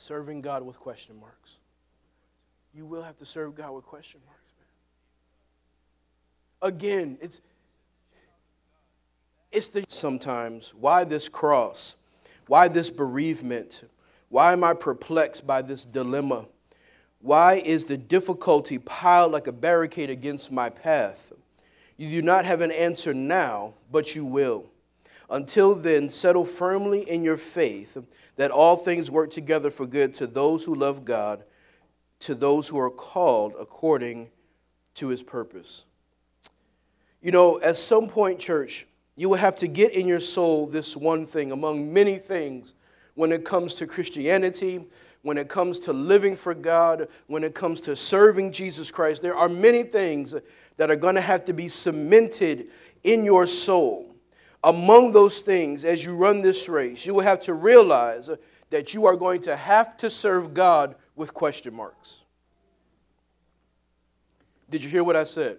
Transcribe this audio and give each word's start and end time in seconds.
serving 0.00 0.40
God 0.40 0.62
with 0.62 0.78
question 0.78 1.18
marks. 1.20 1.58
You 2.74 2.86
will 2.86 3.02
have 3.02 3.18
to 3.18 3.26
serve 3.26 3.54
God 3.54 3.72
with 3.72 3.84
question 3.84 4.20
marks, 4.26 4.52
man. 6.62 6.74
Again, 6.74 7.18
it's 7.20 7.40
it's 9.52 9.68
the 9.68 9.84
sometimes 9.88 10.72
why 10.74 11.04
this 11.04 11.28
cross? 11.28 11.96
Why 12.46 12.68
this 12.68 12.90
bereavement? 12.90 13.84
Why 14.28 14.52
am 14.52 14.64
I 14.64 14.74
perplexed 14.74 15.46
by 15.46 15.62
this 15.62 15.84
dilemma? 15.84 16.46
Why 17.20 17.54
is 17.56 17.84
the 17.84 17.96
difficulty 17.96 18.78
piled 18.78 19.32
like 19.32 19.48
a 19.48 19.52
barricade 19.52 20.08
against 20.08 20.50
my 20.50 20.70
path? 20.70 21.32
You 21.96 22.08
do 22.08 22.22
not 22.22 22.46
have 22.46 22.60
an 22.62 22.70
answer 22.70 23.12
now, 23.12 23.74
but 23.90 24.14
you 24.14 24.24
will. 24.24 24.66
Until 25.30 25.76
then, 25.76 26.08
settle 26.08 26.44
firmly 26.44 27.08
in 27.08 27.22
your 27.22 27.36
faith 27.36 27.96
that 28.36 28.50
all 28.50 28.76
things 28.76 29.10
work 29.10 29.30
together 29.30 29.70
for 29.70 29.86
good 29.86 30.12
to 30.14 30.26
those 30.26 30.64
who 30.64 30.74
love 30.74 31.04
God, 31.04 31.44
to 32.20 32.34
those 32.34 32.68
who 32.68 32.78
are 32.78 32.90
called 32.90 33.54
according 33.58 34.30
to 34.94 35.08
his 35.08 35.22
purpose. 35.22 35.84
You 37.22 37.30
know, 37.30 37.60
at 37.60 37.76
some 37.76 38.08
point, 38.08 38.40
church, 38.40 38.86
you 39.14 39.28
will 39.28 39.36
have 39.36 39.56
to 39.56 39.68
get 39.68 39.92
in 39.92 40.08
your 40.08 40.20
soul 40.20 40.66
this 40.66 40.96
one 40.96 41.26
thing 41.26 41.52
among 41.52 41.92
many 41.92 42.16
things 42.16 42.74
when 43.14 43.30
it 43.30 43.44
comes 43.44 43.74
to 43.74 43.86
Christianity, 43.86 44.84
when 45.22 45.38
it 45.38 45.48
comes 45.48 45.78
to 45.80 45.92
living 45.92 46.34
for 46.34 46.54
God, 46.54 47.08
when 47.28 47.44
it 47.44 47.54
comes 47.54 47.80
to 47.82 47.94
serving 47.94 48.50
Jesus 48.50 48.90
Christ. 48.90 49.22
There 49.22 49.36
are 49.36 49.48
many 49.48 49.84
things 49.84 50.34
that 50.76 50.90
are 50.90 50.96
going 50.96 51.14
to 51.14 51.20
have 51.20 51.44
to 51.44 51.52
be 51.52 51.68
cemented 51.68 52.68
in 53.04 53.24
your 53.24 53.46
soul 53.46 54.09
among 54.62 55.12
those 55.12 55.40
things, 55.40 55.84
as 55.84 56.04
you 56.04 56.14
run 56.14 56.42
this 56.42 56.68
race, 56.68 57.06
you 57.06 57.14
will 57.14 57.22
have 57.22 57.40
to 57.40 57.54
realize 57.54 58.30
that 58.70 58.94
you 58.94 59.06
are 59.06 59.16
going 59.16 59.40
to 59.42 59.56
have 59.56 59.96
to 59.98 60.10
serve 60.10 60.54
God 60.54 60.94
with 61.16 61.34
question 61.34 61.74
marks. 61.74 62.24
Did 64.68 64.84
you 64.84 64.90
hear 64.90 65.02
what 65.02 65.16
I 65.16 65.24
said? 65.24 65.58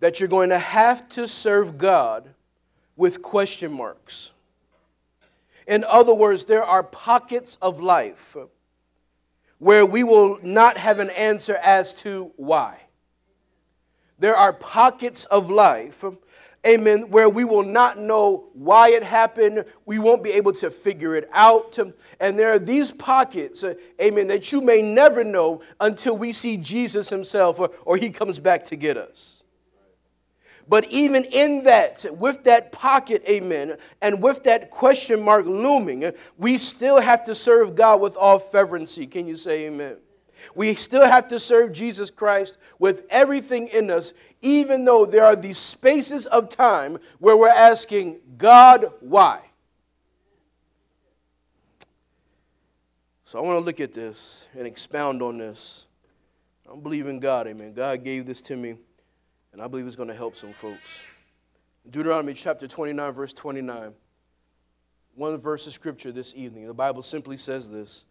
That 0.00 0.20
you're 0.20 0.28
going 0.28 0.50
to 0.50 0.58
have 0.58 1.08
to 1.10 1.26
serve 1.26 1.78
God 1.78 2.28
with 2.96 3.22
question 3.22 3.72
marks. 3.72 4.32
In 5.66 5.84
other 5.84 6.14
words, 6.14 6.44
there 6.44 6.64
are 6.64 6.82
pockets 6.82 7.56
of 7.62 7.80
life 7.80 8.36
where 9.58 9.86
we 9.86 10.02
will 10.04 10.38
not 10.42 10.76
have 10.76 10.98
an 10.98 11.10
answer 11.10 11.56
as 11.62 11.94
to 11.94 12.32
why. 12.36 12.80
There 14.18 14.36
are 14.36 14.52
pockets 14.52 15.24
of 15.26 15.50
life 15.50 16.04
amen, 16.66 17.10
where 17.10 17.28
we 17.28 17.44
will 17.44 17.64
not 17.64 17.98
know 17.98 18.48
why 18.52 18.90
it 18.90 19.02
happened. 19.02 19.64
We 19.84 19.98
won't 19.98 20.22
be 20.22 20.32
able 20.32 20.52
to 20.54 20.70
figure 20.70 21.14
it 21.16 21.28
out. 21.32 21.78
And 22.20 22.38
there 22.38 22.52
are 22.52 22.58
these 22.58 22.90
pockets, 22.90 23.64
uh, 23.64 23.74
amen, 24.00 24.28
that 24.28 24.52
you 24.52 24.60
may 24.60 24.82
never 24.82 25.24
know 25.24 25.62
until 25.80 26.16
we 26.16 26.32
see 26.32 26.56
Jesus 26.56 27.08
himself 27.08 27.58
or, 27.58 27.70
or 27.84 27.96
he 27.96 28.10
comes 28.10 28.38
back 28.38 28.64
to 28.66 28.76
get 28.76 28.96
us. 28.96 29.42
But 30.68 30.88
even 30.90 31.24
in 31.24 31.64
that, 31.64 32.06
with 32.18 32.44
that 32.44 32.70
pocket, 32.70 33.24
amen, 33.28 33.76
and 34.00 34.22
with 34.22 34.44
that 34.44 34.70
question 34.70 35.20
mark 35.20 35.44
looming, 35.44 36.12
we 36.38 36.56
still 36.56 37.00
have 37.00 37.24
to 37.24 37.34
serve 37.34 37.74
God 37.74 38.00
with 38.00 38.16
all 38.16 38.38
fervency. 38.38 39.06
Can 39.06 39.26
you 39.26 39.34
say 39.34 39.66
amen? 39.66 39.96
We 40.54 40.74
still 40.74 41.06
have 41.06 41.28
to 41.28 41.38
serve 41.38 41.72
Jesus 41.72 42.10
Christ 42.10 42.58
with 42.78 43.06
everything 43.10 43.68
in 43.68 43.90
us, 43.90 44.12
even 44.40 44.84
though 44.84 45.06
there 45.06 45.24
are 45.24 45.36
these 45.36 45.58
spaces 45.58 46.26
of 46.26 46.48
time 46.48 46.98
where 47.18 47.36
we're 47.36 47.48
asking, 47.48 48.20
God, 48.36 48.92
why? 49.00 49.40
So 53.24 53.38
I 53.38 53.42
want 53.42 53.56
to 53.60 53.64
look 53.64 53.80
at 53.80 53.94
this 53.94 54.46
and 54.56 54.66
expound 54.66 55.22
on 55.22 55.38
this. 55.38 55.86
I'm 56.70 56.80
believing 56.80 57.18
God, 57.18 57.46
amen. 57.46 57.72
God 57.72 58.04
gave 58.04 58.26
this 58.26 58.42
to 58.42 58.56
me, 58.56 58.76
and 59.52 59.62
I 59.62 59.68
believe 59.68 59.86
it's 59.86 59.96
going 59.96 60.08
to 60.08 60.14
help 60.14 60.36
some 60.36 60.52
folks. 60.52 61.00
Deuteronomy 61.88 62.34
chapter 62.34 62.68
29, 62.68 63.12
verse 63.12 63.32
29. 63.32 63.94
One 65.14 65.36
verse 65.36 65.66
of 65.66 65.72
scripture 65.72 66.12
this 66.12 66.34
evening. 66.34 66.66
The 66.66 66.74
Bible 66.74 67.02
simply 67.02 67.36
says 67.36 67.70
this 67.70 68.04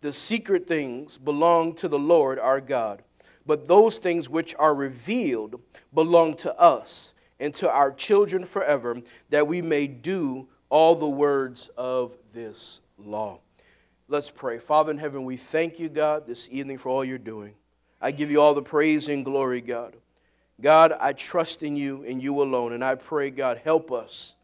the 0.00 0.12
secret 0.12 0.66
things 0.66 1.18
belong 1.18 1.74
to 1.76 1.88
the 1.88 1.98
Lord 1.98 2.38
our 2.38 2.60
God, 2.60 3.02
but 3.46 3.66
those 3.66 3.98
things 3.98 4.28
which 4.28 4.54
are 4.58 4.74
revealed 4.74 5.60
belong 5.94 6.36
to 6.38 6.58
us 6.58 7.12
and 7.38 7.54
to 7.56 7.70
our 7.70 7.92
children 7.92 8.44
forever, 8.44 9.00
that 9.30 9.46
we 9.46 9.62
may 9.62 9.86
do 9.86 10.48
all 10.68 10.94
the 10.94 11.08
words 11.08 11.68
of 11.76 12.16
this 12.32 12.80
law. 12.98 13.40
Let's 14.08 14.30
pray. 14.30 14.58
Father 14.58 14.92
in 14.92 14.98
heaven, 14.98 15.24
we 15.24 15.36
thank 15.36 15.78
you, 15.78 15.88
God, 15.88 16.26
this 16.26 16.48
evening 16.50 16.78
for 16.78 16.88
all 16.88 17.04
you're 17.04 17.18
doing. 17.18 17.54
I 18.00 18.10
give 18.10 18.30
you 18.30 18.40
all 18.40 18.54
the 18.54 18.62
praise 18.62 19.08
and 19.08 19.24
glory, 19.24 19.60
God. 19.60 19.96
God, 20.60 20.92
I 20.98 21.12
trust 21.12 21.62
in 21.62 21.76
you 21.76 22.04
and 22.04 22.22
you 22.22 22.40
alone, 22.40 22.72
and 22.72 22.84
I 22.84 22.94
pray, 22.94 23.30
God, 23.30 23.60
help 23.62 23.92
us. 23.92 24.36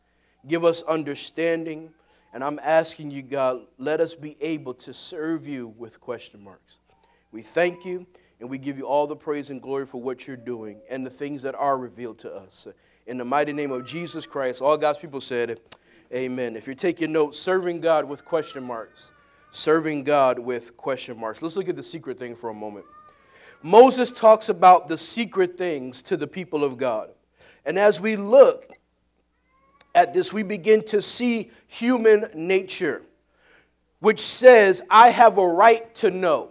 Give 0.47 0.65
us 0.65 0.83
understanding 0.83 1.91
and 2.32 2.43
I'm 2.43 2.59
asking 2.62 3.10
you, 3.10 3.22
God, 3.22 3.62
let 3.78 4.00
us 4.00 4.15
be 4.15 4.37
able 4.41 4.75
to 4.75 4.93
serve 4.93 5.47
you 5.47 5.69
with 5.76 6.00
question 6.00 6.43
marks. 6.43 6.78
We 7.31 7.43
thank 7.43 7.84
you 7.84 8.06
and 8.41 8.48
we 8.48 8.59
give 8.59 8.78
you 8.78 8.84
all 8.84 9.06
the 9.06 9.16
praise 9.16 9.50
and 9.50 9.60
glory 9.60 9.87
for 9.87 10.00
what 10.00 10.26
you're 10.26 10.37
doing 10.37 10.81
and 10.91 11.06
the 11.06 11.10
things 11.10 11.42
that 11.42 11.54
are 11.54 11.76
revealed 11.76 12.19
to 12.21 12.34
us. 12.34 12.66
In 13.06 13.19
the 13.19 13.25
mighty 13.25 13.53
name 13.53 13.71
of 13.71 13.84
Jesus 13.84 14.26
Christ, 14.26 14.62
all 14.62 14.76
God's 14.76 14.98
people 14.98 15.21
said, 15.21 15.60
Amen. 16.15 16.56
If 16.56 16.66
you're 16.66 16.75
taking 16.75 17.12
notes, 17.12 17.38
serving 17.38 17.81
God 17.81 18.04
with 18.04 18.25
question 18.25 18.62
marks. 18.62 19.12
Serving 19.50 20.04
God 20.04 20.38
with 20.38 20.76
question 20.76 21.19
marks. 21.19 21.41
Let's 21.41 21.56
look 21.56 21.69
at 21.69 21.76
the 21.76 21.82
secret 21.82 22.19
thing 22.19 22.34
for 22.34 22.50
a 22.50 22.54
moment. 22.54 22.84
Moses 23.62 24.10
talks 24.10 24.48
about 24.48 24.88
the 24.88 24.98
secret 24.98 25.56
things 25.56 26.03
to 26.03 26.16
the 26.16 26.26
people 26.26 26.65
of 26.65 26.76
God. 26.76 27.10
And 27.65 27.78
as 27.78 28.00
we 28.00 28.16
look 28.16 28.72
at 29.94 30.14
this, 30.14 30.32
we 30.32 30.42
begin 30.42 30.82
to 30.84 31.03
see 31.03 31.50
human 31.66 32.28
nature, 32.34 33.03
which 34.00 34.20
says, 34.20 34.82
I 34.91 35.08
have 35.10 35.38
a 35.38 35.47
right 35.47 35.94
to 35.97 36.10
know. 36.10 36.50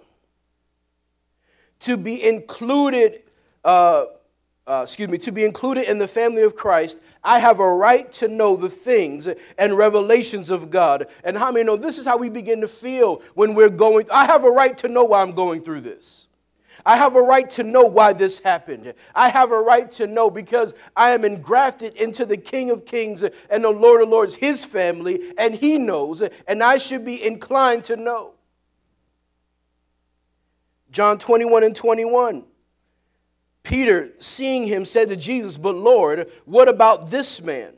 To 1.81 1.97
be 1.97 2.23
included, 2.23 3.23
uh, 3.63 4.05
uh, 4.67 4.81
excuse 4.83 5.09
me, 5.09 5.17
to 5.19 5.31
be 5.31 5.43
included 5.43 5.89
in 5.89 5.97
the 5.97 6.07
family 6.07 6.43
of 6.43 6.55
Christ, 6.55 7.01
I 7.23 7.39
have 7.39 7.59
a 7.59 7.73
right 7.73 8.11
to 8.13 8.27
know 8.27 8.55
the 8.55 8.69
things 8.69 9.27
and 9.57 9.77
revelations 9.77 10.49
of 10.49 10.69
God. 10.69 11.07
And 11.23 11.37
how 11.37 11.51
many 11.51 11.65
know 11.65 11.77
this 11.77 11.97
is 11.97 12.05
how 12.05 12.17
we 12.17 12.29
begin 12.29 12.61
to 12.61 12.67
feel 12.67 13.21
when 13.33 13.55
we're 13.55 13.69
going? 13.69 14.07
I 14.11 14.25
have 14.25 14.43
a 14.43 14.51
right 14.51 14.77
to 14.79 14.87
know 14.87 15.03
why 15.05 15.21
I'm 15.21 15.33
going 15.33 15.61
through 15.61 15.81
this. 15.81 16.27
I 16.85 16.97
have 16.97 17.15
a 17.15 17.21
right 17.21 17.49
to 17.51 17.63
know 17.63 17.83
why 17.83 18.13
this 18.13 18.39
happened. 18.39 18.93
I 19.15 19.29
have 19.29 19.51
a 19.51 19.61
right 19.61 19.89
to 19.93 20.07
know 20.07 20.29
because 20.29 20.75
I 20.95 21.11
am 21.11 21.25
engrafted 21.25 21.95
into 21.95 22.25
the 22.25 22.37
King 22.37 22.71
of 22.71 22.85
Kings 22.85 23.23
and 23.23 23.63
the 23.63 23.69
Lord 23.69 24.01
of 24.01 24.09
Lords, 24.09 24.35
his 24.35 24.65
family, 24.65 25.21
and 25.37 25.53
he 25.53 25.77
knows, 25.77 26.21
and 26.47 26.63
I 26.63 26.77
should 26.77 27.05
be 27.05 27.23
inclined 27.23 27.83
to 27.85 27.95
know. 27.95 28.33
John 30.91 31.17
21 31.17 31.63
and 31.63 31.75
21. 31.75 32.45
Peter, 33.63 34.09
seeing 34.19 34.67
him, 34.67 34.85
said 34.85 35.09
to 35.09 35.15
Jesus, 35.15 35.57
But 35.57 35.75
Lord, 35.75 36.29
what 36.45 36.67
about 36.67 37.09
this 37.09 37.41
man? 37.41 37.73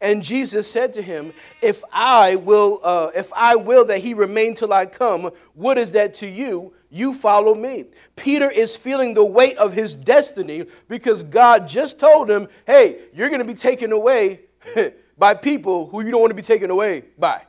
And 0.00 0.22
Jesus 0.22 0.70
said 0.70 0.92
to 0.94 1.02
him, 1.02 1.32
If 1.62 1.82
I 1.92 2.36
will, 2.36 2.80
uh, 2.82 3.10
if 3.14 3.32
I 3.32 3.56
will 3.56 3.84
that 3.86 4.00
he 4.00 4.14
remain 4.14 4.54
till 4.54 4.72
I 4.72 4.86
come, 4.86 5.30
what 5.54 5.78
is 5.78 5.92
that 5.92 6.14
to 6.14 6.28
you? 6.28 6.74
You 6.94 7.12
follow 7.12 7.56
me. 7.56 7.86
Peter 8.14 8.48
is 8.48 8.76
feeling 8.76 9.14
the 9.14 9.24
weight 9.24 9.58
of 9.58 9.72
his 9.72 9.96
destiny 9.96 10.66
because 10.86 11.24
God 11.24 11.66
just 11.66 11.98
told 11.98 12.30
him, 12.30 12.46
Hey, 12.68 13.00
you're 13.12 13.30
going 13.30 13.40
to 13.40 13.44
be 13.44 13.54
taken 13.54 13.90
away 13.90 14.42
by 15.18 15.34
people 15.34 15.88
who 15.88 16.04
you 16.04 16.12
don't 16.12 16.20
want 16.20 16.30
to 16.30 16.36
be 16.36 16.42
taken 16.42 16.70
away 16.70 17.02
by. 17.18 17.42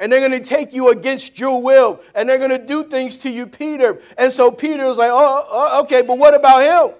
And 0.00 0.10
they're 0.10 0.26
going 0.26 0.42
to 0.42 0.48
take 0.48 0.72
you 0.72 0.88
against 0.88 1.38
your 1.38 1.60
will, 1.62 2.00
and 2.14 2.26
they're 2.26 2.38
going 2.38 2.48
to 2.48 2.66
do 2.66 2.84
things 2.84 3.18
to 3.18 3.30
you, 3.30 3.46
Peter. 3.46 4.00
And 4.16 4.32
so 4.32 4.50
Peter 4.50 4.86
is 4.86 4.96
like, 4.96 5.10
oh, 5.12 5.46
oh, 5.50 5.82
okay, 5.82 6.00
but 6.00 6.16
what 6.16 6.32
about 6.32 6.62
him? 6.62 6.96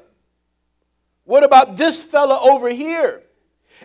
What 1.25 1.43
about 1.43 1.79
this 1.79 2.03
fella 2.03 2.39
over 2.51 2.69
here? 2.69 3.23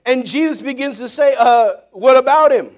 And 0.05 0.25
Jesus 0.25 0.61
begins 0.61 0.97
to 0.99 1.07
say, 1.07 1.35
uh, 1.39 1.71
What 1.91 2.17
about 2.17 2.51
him? 2.51 2.75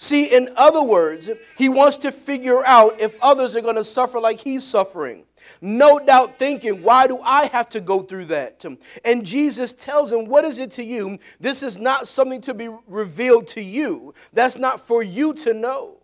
See, 0.00 0.26
in 0.26 0.50
other 0.56 0.82
words, 0.82 1.28
he 1.56 1.68
wants 1.68 1.96
to 1.98 2.12
figure 2.12 2.64
out 2.64 3.00
if 3.00 3.20
others 3.20 3.56
are 3.56 3.60
going 3.60 3.74
to 3.74 3.84
suffer 3.84 4.20
like 4.20 4.38
he's 4.38 4.62
suffering. 4.62 5.24
No 5.60 5.98
doubt 5.98 6.38
thinking, 6.38 6.84
why 6.84 7.08
do 7.08 7.18
I 7.20 7.46
have 7.46 7.68
to 7.70 7.80
go 7.80 8.02
through 8.02 8.26
that? 8.26 8.64
And 9.04 9.26
Jesus 9.26 9.72
tells 9.72 10.12
him, 10.12 10.26
What 10.26 10.44
is 10.44 10.60
it 10.60 10.70
to 10.72 10.84
you? 10.84 11.18
This 11.40 11.64
is 11.64 11.78
not 11.78 12.06
something 12.06 12.40
to 12.42 12.54
be 12.54 12.68
revealed 12.86 13.48
to 13.48 13.60
you. 13.60 14.14
That's 14.32 14.56
not 14.56 14.80
for 14.80 15.02
you 15.02 15.34
to 15.34 15.52
know. 15.52 15.98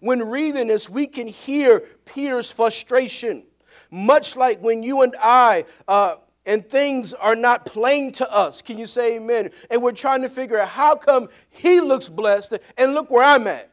When 0.00 0.28
reading 0.28 0.66
this, 0.66 0.90
we 0.90 1.06
can 1.06 1.28
hear 1.28 1.84
Peter's 2.04 2.50
frustration, 2.50 3.44
much 3.92 4.36
like 4.36 4.60
when 4.60 4.82
you 4.82 5.02
and 5.02 5.14
I 5.20 5.66
uh, 5.86 6.16
and 6.46 6.68
things 6.68 7.12
are 7.12 7.36
not 7.36 7.66
plain 7.66 8.12
to 8.12 8.32
us. 8.32 8.62
Can 8.62 8.78
you 8.78 8.86
say 8.86 9.16
amen? 9.16 9.50
And 9.70 9.82
we're 9.82 9.92
trying 9.92 10.22
to 10.22 10.28
figure 10.28 10.58
out 10.58 10.68
how 10.68 10.94
come 10.94 11.28
he 11.50 11.80
looks 11.80 12.08
blessed 12.08 12.54
and 12.76 12.94
look 12.94 13.10
where 13.10 13.24
I'm 13.24 13.46
at. 13.46 13.70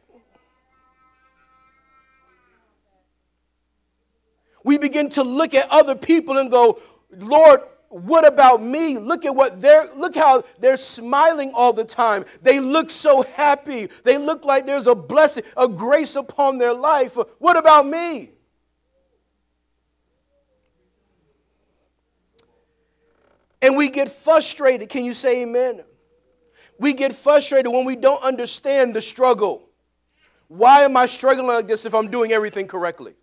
We 4.64 4.78
begin 4.78 5.08
to 5.10 5.24
look 5.24 5.54
at 5.54 5.68
other 5.70 5.96
people 5.96 6.38
and 6.38 6.50
go, 6.50 6.80
Lord, 7.10 7.62
what 7.88 8.24
about 8.24 8.62
me? 8.62 8.96
Look 8.96 9.26
at 9.26 9.34
what 9.34 9.60
they're 9.60 9.86
look 9.94 10.14
how 10.14 10.44
they're 10.60 10.78
smiling 10.78 11.52
all 11.52 11.74
the 11.74 11.84
time. 11.84 12.24
They 12.40 12.58
look 12.58 12.90
so 12.90 13.22
happy. 13.22 13.88
They 14.02 14.16
look 14.16 14.46
like 14.46 14.64
there's 14.64 14.86
a 14.86 14.94
blessing, 14.94 15.44
a 15.58 15.68
grace 15.68 16.16
upon 16.16 16.56
their 16.56 16.72
life. 16.72 17.18
What 17.38 17.58
about 17.58 17.86
me? 17.86 18.30
And 23.62 23.76
we 23.76 23.88
get 23.88 24.08
frustrated. 24.10 24.88
Can 24.88 25.04
you 25.04 25.14
say 25.14 25.42
amen? 25.42 25.82
We 26.78 26.92
get 26.94 27.12
frustrated 27.12 27.72
when 27.72 27.84
we 27.84 27.94
don't 27.94 28.22
understand 28.22 28.94
the 28.94 29.00
struggle. 29.00 29.68
Why 30.48 30.82
am 30.82 30.96
I 30.96 31.06
struggling 31.06 31.46
like 31.46 31.68
this 31.68 31.86
if 31.86 31.94
I'm 31.94 32.10
doing 32.10 32.32
everything 32.32 32.66
correctly? 32.66 33.14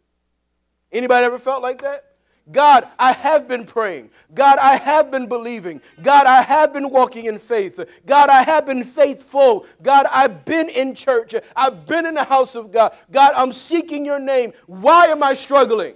Anybody 0.91 1.25
ever 1.25 1.37
felt 1.37 1.61
like 1.61 1.81
that? 1.81 2.05
God, 2.51 2.87
I 2.97 3.11
have 3.11 3.47
been 3.47 3.65
praying. 3.65 4.09
God, 4.33 4.57
I 4.57 4.77
have 4.77 5.11
been 5.11 5.27
believing. 5.27 5.81
God, 6.01 6.25
I 6.25 6.41
have 6.41 6.73
been 6.73 6.89
walking 6.89 7.25
in 7.25 7.37
faith. 7.37 8.01
God, 8.07 8.29
I 8.29 8.41
have 8.41 8.65
been 8.65 8.83
faithful. 8.83 9.67
God, 9.83 10.07
I've 10.11 10.45
been 10.45 10.69
in 10.69 10.95
church. 10.95 11.35
I've 11.55 11.85
been 11.85 12.07
in 12.07 12.15
the 12.15 12.23
house 12.23 12.55
of 12.55 12.71
God. 12.71 12.95
God, 13.11 13.33
I'm 13.35 13.53
seeking 13.53 14.03
your 14.03 14.19
name. 14.19 14.53
Why 14.65 15.07
am 15.07 15.21
I 15.21 15.35
struggling? 15.35 15.95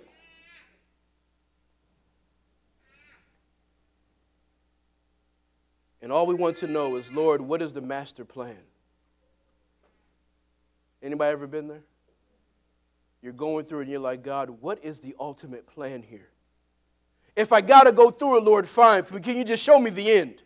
And 6.04 6.12
all 6.12 6.28
we 6.28 6.36
want 6.36 6.58
to 6.58 6.68
know 6.68 6.98
is, 6.98 7.14
Lord, 7.14 7.40
what 7.40 7.62
is 7.62 7.72
the 7.72 7.80
master 7.80 8.26
plan? 8.26 8.58
Anybody 11.02 11.32
ever 11.32 11.48
been 11.48 11.70
there? 11.70 11.84
You're 13.22 13.32
going 13.32 13.64
through 13.64 13.80
and 13.80 13.90
you're 13.90 14.02
like, 14.02 14.22
God, 14.22 14.50
what 14.50 14.84
is 14.84 15.00
the 15.00 15.16
ultimate 15.18 15.66
plan 15.66 16.04
here? 16.04 16.28
If 17.38 17.54
I 17.54 17.62
got 17.62 17.84
to 17.84 17.94
go 17.94 18.10
through 18.10 18.40
it, 18.40 18.44
Lord, 18.44 18.68
fine. 18.68 19.06
But 19.10 19.24
can 19.24 19.38
you 19.38 19.46
just 19.46 19.64
show 19.64 19.80
me 19.80 19.92
the 19.92 20.12
end? 20.12 20.42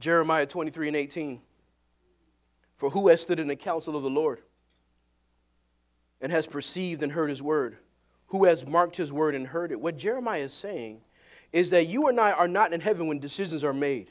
Jeremiah 0.00 0.46
23 0.46 0.88
and 0.88 0.96
18. 0.96 1.40
For 2.76 2.90
who 2.90 3.06
has 3.06 3.22
stood 3.22 3.38
in 3.38 3.46
the 3.46 3.54
counsel 3.54 3.96
of 3.96 4.02
the 4.02 4.10
Lord 4.10 4.40
and 6.20 6.32
has 6.32 6.48
perceived 6.48 7.04
and 7.04 7.12
heard 7.12 7.30
his 7.30 7.40
word? 7.40 7.76
Who 8.28 8.46
has 8.46 8.66
marked 8.66 8.96
his 8.96 9.12
word 9.12 9.36
and 9.36 9.46
heard 9.46 9.70
it? 9.70 9.80
What 9.80 9.96
Jeremiah 9.96 10.40
is 10.40 10.52
saying 10.52 11.00
is 11.54 11.70
that 11.70 11.86
you 11.86 12.08
and 12.08 12.18
I 12.18 12.32
are 12.32 12.48
not 12.48 12.72
in 12.72 12.80
heaven 12.80 13.06
when 13.06 13.20
decisions 13.20 13.62
are 13.62 13.72
made 13.72 14.10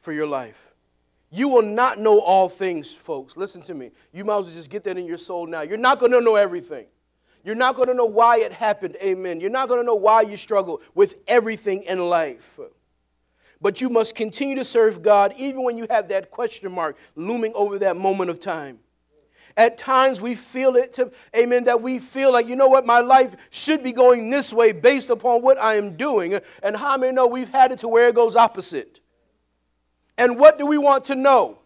for 0.00 0.12
your 0.12 0.26
life. 0.26 0.72
You 1.30 1.48
will 1.48 1.62
not 1.62 2.00
know 2.00 2.18
all 2.18 2.48
things, 2.48 2.92
folks. 2.92 3.36
Listen 3.36 3.62
to 3.62 3.74
me. 3.74 3.92
You 4.12 4.24
might 4.24 4.38
as 4.38 4.46
well 4.46 4.54
just 4.54 4.70
get 4.70 4.82
that 4.84 4.98
in 4.98 5.06
your 5.06 5.18
soul 5.18 5.46
now. 5.46 5.60
You're 5.60 5.78
not 5.78 6.00
going 6.00 6.10
to 6.12 6.20
know 6.20 6.34
everything. 6.34 6.86
You're 7.44 7.54
not 7.54 7.76
going 7.76 7.86
to 7.88 7.94
know 7.94 8.06
why 8.06 8.38
it 8.38 8.52
happened. 8.52 8.96
Amen. 9.00 9.40
You're 9.40 9.50
not 9.50 9.68
going 9.68 9.78
to 9.78 9.86
know 9.86 9.94
why 9.94 10.22
you 10.22 10.36
struggle 10.36 10.82
with 10.96 11.20
everything 11.28 11.84
in 11.84 12.00
life. 12.08 12.58
But 13.60 13.80
you 13.80 13.88
must 13.88 14.16
continue 14.16 14.56
to 14.56 14.64
serve 14.64 15.00
God 15.00 15.32
even 15.36 15.62
when 15.62 15.78
you 15.78 15.86
have 15.90 16.08
that 16.08 16.32
question 16.32 16.72
mark 16.72 16.96
looming 17.14 17.52
over 17.54 17.78
that 17.78 17.96
moment 17.96 18.30
of 18.30 18.40
time. 18.40 18.80
At 19.56 19.78
times 19.78 20.20
we 20.20 20.34
feel 20.34 20.74
it, 20.76 20.94
to, 20.94 21.12
amen, 21.36 21.64
that 21.64 21.80
we 21.80 22.00
feel 22.00 22.32
like, 22.32 22.48
you 22.48 22.56
know 22.56 22.66
what, 22.66 22.84
my 22.84 23.00
life 23.00 23.36
should 23.50 23.82
be 23.84 23.92
going 23.92 24.28
this 24.30 24.52
way 24.52 24.72
based 24.72 25.10
upon 25.10 25.42
what 25.42 25.58
I 25.58 25.76
am 25.76 25.96
doing. 25.96 26.40
And 26.62 26.76
how 26.76 26.96
many 26.96 27.12
know 27.12 27.28
we've 27.28 27.48
had 27.48 27.70
it 27.70 27.78
to 27.80 27.88
where 27.88 28.08
it 28.08 28.16
goes 28.16 28.34
opposite? 28.34 29.00
And 30.18 30.38
what 30.38 30.58
do 30.58 30.66
we 30.66 30.78
want 30.78 31.04
to 31.06 31.14
know? 31.14 31.58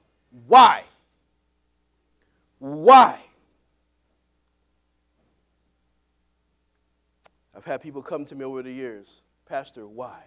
Why? 0.46 0.84
Why? 2.58 3.18
I've 7.56 7.64
had 7.64 7.80
people 7.80 8.02
come 8.02 8.24
to 8.26 8.34
me 8.34 8.44
over 8.44 8.62
the 8.62 8.72
years, 8.72 9.22
Pastor, 9.46 9.86
why? 9.86 10.22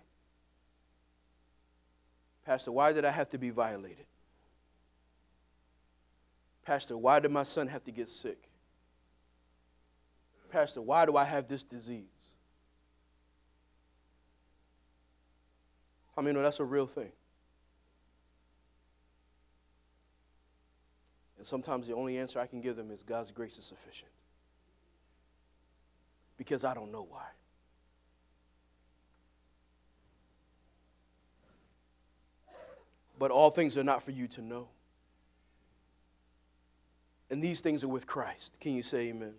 Pastor, 2.45 2.71
why 2.71 2.91
did 2.91 3.05
I 3.05 3.11
have 3.11 3.29
to 3.29 3.37
be 3.37 3.51
violated? 3.51 4.05
Pastor, 6.65 6.97
why 6.97 7.19
did 7.19 7.31
my 7.31 7.43
son 7.43 7.67
have 7.67 7.83
to 7.85 7.91
get 7.91 8.09
sick? 8.09 8.49
Pastor, 10.51 10.81
why 10.81 11.05
do 11.05 11.15
I 11.15 11.23
have 11.23 11.47
this 11.47 11.63
disease? 11.63 12.05
I 16.17 16.21
mean, 16.21 16.35
no, 16.35 16.41
that's 16.41 16.59
a 16.59 16.65
real 16.65 16.87
thing. 16.87 17.11
And 21.37 21.47
sometimes 21.47 21.87
the 21.87 21.95
only 21.95 22.17
answer 22.17 22.39
I 22.39 22.45
can 22.45 22.61
give 22.61 22.75
them 22.75 22.91
is 22.91 23.01
God's 23.01 23.31
grace 23.31 23.57
is 23.57 23.65
sufficient. 23.65 24.11
Because 26.37 26.63
I 26.63 26.73
don't 26.73 26.91
know 26.91 27.07
why. 27.09 27.25
But 33.17 33.31
all 33.31 33.49
things 33.49 33.77
are 33.77 33.83
not 33.83 34.03
for 34.03 34.11
you 34.11 34.27
to 34.27 34.41
know. 34.41 34.67
And 37.31 37.41
these 37.41 37.61
things 37.61 37.83
are 37.83 37.87
with 37.87 38.05
Christ. 38.05 38.59
Can 38.59 38.75
you 38.75 38.83
say 38.83 39.07
amen? 39.07 39.33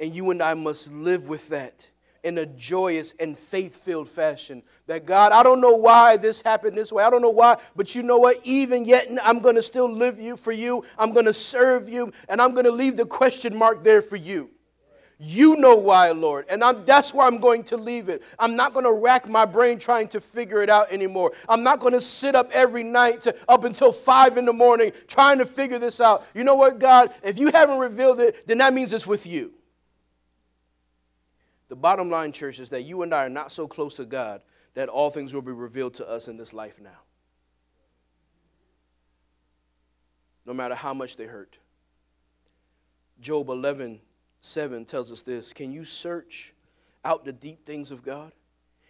And 0.00 0.16
you 0.16 0.30
and 0.30 0.42
I 0.42 0.54
must 0.54 0.90
live 0.90 1.28
with 1.28 1.50
that 1.50 1.88
in 2.24 2.38
a 2.38 2.46
joyous 2.46 3.14
and 3.20 3.36
faith 3.36 3.76
filled 3.76 4.08
fashion. 4.08 4.62
That 4.86 5.04
God, 5.04 5.32
I 5.32 5.42
don't 5.42 5.60
know 5.60 5.76
why 5.76 6.16
this 6.16 6.40
happened 6.40 6.78
this 6.78 6.92
way. 6.92 7.04
I 7.04 7.10
don't 7.10 7.20
know 7.20 7.30
why, 7.30 7.58
but 7.76 7.94
you 7.94 8.02
know 8.02 8.18
what? 8.18 8.40
Even 8.44 8.86
yet, 8.86 9.06
I'm 9.22 9.40
going 9.40 9.56
to 9.56 9.62
still 9.62 9.90
live 9.90 10.18
you 10.18 10.36
for 10.36 10.50
you. 10.50 10.82
I'm 10.98 11.12
going 11.12 11.26
to 11.26 11.32
serve 11.32 11.88
you, 11.88 12.12
and 12.28 12.40
I'm 12.40 12.52
going 12.52 12.64
to 12.64 12.72
leave 12.72 12.96
the 12.96 13.06
question 13.06 13.54
mark 13.54 13.84
there 13.84 14.00
for 14.02 14.16
you. 14.16 14.50
You 15.24 15.54
know 15.54 15.76
why, 15.76 16.10
Lord. 16.10 16.46
And 16.48 16.64
I'm, 16.64 16.84
that's 16.84 17.14
where 17.14 17.24
I'm 17.24 17.38
going 17.38 17.62
to 17.64 17.76
leave 17.76 18.08
it. 18.08 18.24
I'm 18.40 18.56
not 18.56 18.72
going 18.72 18.84
to 18.84 18.92
rack 18.92 19.28
my 19.28 19.44
brain 19.44 19.78
trying 19.78 20.08
to 20.08 20.20
figure 20.20 20.62
it 20.62 20.68
out 20.68 20.90
anymore. 20.90 21.30
I'm 21.48 21.62
not 21.62 21.78
going 21.78 21.92
to 21.92 22.00
sit 22.00 22.34
up 22.34 22.50
every 22.50 22.82
night 22.82 23.20
to, 23.22 23.36
up 23.48 23.62
until 23.62 23.92
five 23.92 24.36
in 24.36 24.46
the 24.46 24.52
morning 24.52 24.90
trying 25.06 25.38
to 25.38 25.46
figure 25.46 25.78
this 25.78 26.00
out. 26.00 26.24
You 26.34 26.42
know 26.42 26.56
what, 26.56 26.80
God? 26.80 27.14
If 27.22 27.38
you 27.38 27.52
haven't 27.52 27.78
revealed 27.78 28.18
it, 28.18 28.48
then 28.48 28.58
that 28.58 28.74
means 28.74 28.92
it's 28.92 29.06
with 29.06 29.24
you. 29.24 29.52
The 31.68 31.76
bottom 31.76 32.10
line, 32.10 32.32
church, 32.32 32.58
is 32.58 32.70
that 32.70 32.82
you 32.82 33.02
and 33.02 33.14
I 33.14 33.26
are 33.26 33.30
not 33.30 33.52
so 33.52 33.68
close 33.68 33.96
to 33.96 34.04
God 34.04 34.42
that 34.74 34.88
all 34.88 35.08
things 35.08 35.32
will 35.32 35.40
be 35.40 35.52
revealed 35.52 35.94
to 35.94 36.08
us 36.08 36.26
in 36.26 36.36
this 36.36 36.52
life 36.52 36.80
now. 36.82 36.98
No 40.44 40.52
matter 40.52 40.74
how 40.74 40.92
much 40.92 41.16
they 41.16 41.26
hurt. 41.26 41.58
Job 43.20 43.50
11 43.50 44.00
7 44.42 44.84
tells 44.84 45.10
us 45.10 45.22
this 45.22 45.54
Can 45.54 45.72
you 45.72 45.84
search 45.84 46.52
out 47.04 47.24
the 47.24 47.32
deep 47.32 47.64
things 47.64 47.90
of 47.90 48.04
God? 48.04 48.32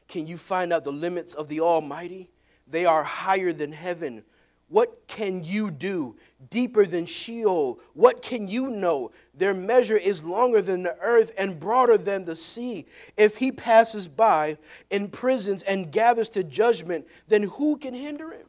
Can 0.08 0.26
you 0.26 0.36
find 0.36 0.72
out 0.72 0.82
the 0.82 0.92
limits 0.92 1.34
of 1.34 1.48
the 1.48 1.60
Almighty? 1.60 2.30
They 2.66 2.84
are 2.84 3.04
higher 3.04 3.52
than 3.52 3.72
heaven. 3.72 4.24
What 4.68 5.06
can 5.06 5.44
you 5.44 5.70
do? 5.70 6.16
Deeper 6.48 6.86
than 6.86 7.04
Sheol. 7.04 7.78
What 7.92 8.22
can 8.22 8.48
you 8.48 8.70
know? 8.70 9.10
Their 9.34 9.52
measure 9.52 9.98
is 9.98 10.24
longer 10.24 10.62
than 10.62 10.82
the 10.82 10.96
earth 11.00 11.32
and 11.36 11.60
broader 11.60 11.98
than 11.98 12.24
the 12.24 12.36
sea. 12.36 12.86
If 13.18 13.36
he 13.36 13.52
passes 13.52 14.08
by 14.08 14.56
in 14.90 15.08
prisons 15.08 15.62
and 15.62 15.92
gathers 15.92 16.30
to 16.30 16.42
judgment, 16.42 17.06
then 17.28 17.42
who 17.42 17.76
can 17.76 17.92
hinder 17.92 18.32
him? 18.32 18.46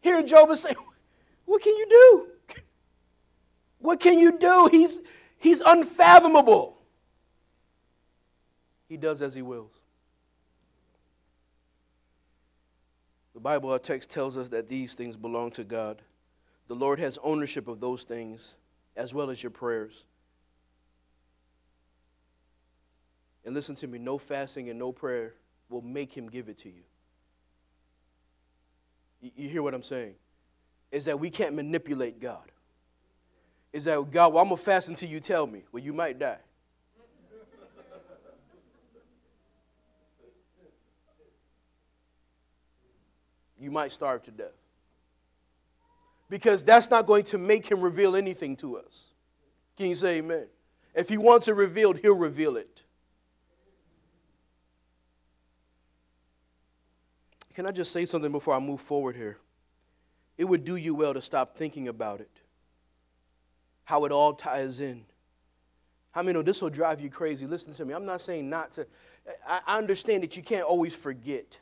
Here 0.00 0.20
Job 0.24 0.50
is 0.50 0.62
saying, 0.62 0.76
What 1.44 1.62
can 1.62 1.76
you 1.76 1.86
do? 1.88 2.56
What 3.78 4.00
can 4.00 4.18
you 4.18 4.38
do? 4.38 4.68
He's 4.72 4.98
He's 5.44 5.60
unfathomable. 5.60 6.78
He 8.88 8.96
does 8.96 9.20
as 9.20 9.34
he 9.34 9.42
wills. 9.42 9.78
The 13.34 13.40
Bible, 13.40 13.70
our 13.70 13.78
text 13.78 14.08
tells 14.08 14.38
us 14.38 14.48
that 14.48 14.70
these 14.70 14.94
things 14.94 15.18
belong 15.18 15.50
to 15.50 15.62
God. 15.62 16.00
The 16.66 16.74
Lord 16.74 16.98
has 16.98 17.18
ownership 17.22 17.68
of 17.68 17.78
those 17.78 18.04
things 18.04 18.56
as 18.96 19.12
well 19.12 19.28
as 19.28 19.42
your 19.42 19.50
prayers. 19.50 20.04
And 23.44 23.54
listen 23.54 23.74
to 23.74 23.86
me 23.86 23.98
no 23.98 24.16
fasting 24.16 24.70
and 24.70 24.78
no 24.78 24.92
prayer 24.92 25.34
will 25.68 25.82
make 25.82 26.16
him 26.16 26.30
give 26.30 26.48
it 26.48 26.56
to 26.60 26.70
you. 26.70 26.84
You 29.36 29.50
hear 29.50 29.62
what 29.62 29.74
I'm 29.74 29.82
saying? 29.82 30.14
Is 30.90 31.04
that 31.04 31.20
we 31.20 31.28
can't 31.28 31.54
manipulate 31.54 32.18
God 32.18 32.50
is 33.74 33.84
that 33.84 34.10
God, 34.10 34.32
well, 34.32 34.42
I'm 34.42 34.48
gonna 34.48 34.56
fast 34.56 34.88
until 34.88 35.10
you 35.10 35.20
tell 35.20 35.46
me. 35.46 35.64
Well, 35.72 35.82
you 35.82 35.92
might 35.92 36.18
die. 36.18 36.38
you 43.60 43.70
might 43.70 43.92
starve 43.92 44.22
to 44.22 44.30
death. 44.30 44.52
Because 46.28 46.62
that's 46.62 46.90
not 46.90 47.06
going 47.06 47.24
to 47.24 47.38
make 47.38 47.70
him 47.70 47.80
reveal 47.80 48.14
anything 48.14 48.56
to 48.56 48.76
us. 48.76 49.12
Can 49.76 49.86
you 49.86 49.94
say 49.94 50.18
amen? 50.18 50.46
If 50.94 51.08
he 51.08 51.16
wants 51.16 51.48
it 51.48 51.54
revealed, 51.54 51.98
he'll 51.98 52.14
reveal 52.14 52.56
it. 52.56 52.82
Can 57.54 57.66
I 57.66 57.70
just 57.70 57.90
say 57.90 58.04
something 58.04 58.32
before 58.32 58.54
I 58.54 58.58
move 58.58 58.80
forward 58.80 59.16
here? 59.16 59.38
it 60.36 60.44
would 60.44 60.64
do 60.64 60.76
you 60.76 60.94
well 60.94 61.14
to 61.14 61.22
stop 61.22 61.56
thinking 61.56 61.88
about 61.88 62.20
it, 62.20 62.30
how 63.84 64.04
it 64.04 64.12
all 64.12 64.34
ties 64.34 64.80
in. 64.80 65.04
How 66.12 66.22
many 66.22 66.34
know 66.34 66.42
this 66.42 66.62
will 66.62 66.70
drive 66.70 67.00
you 67.00 67.10
crazy? 67.10 67.46
Listen 67.46 67.72
to 67.74 67.84
me. 67.84 67.92
I'm 67.92 68.06
not 68.06 68.20
saying 68.20 68.48
not 68.48 68.72
to. 68.72 68.86
I 69.46 69.78
understand 69.78 70.22
that 70.22 70.36
you 70.36 70.42
can't 70.42 70.64
always 70.64 70.94
forget. 70.94 71.58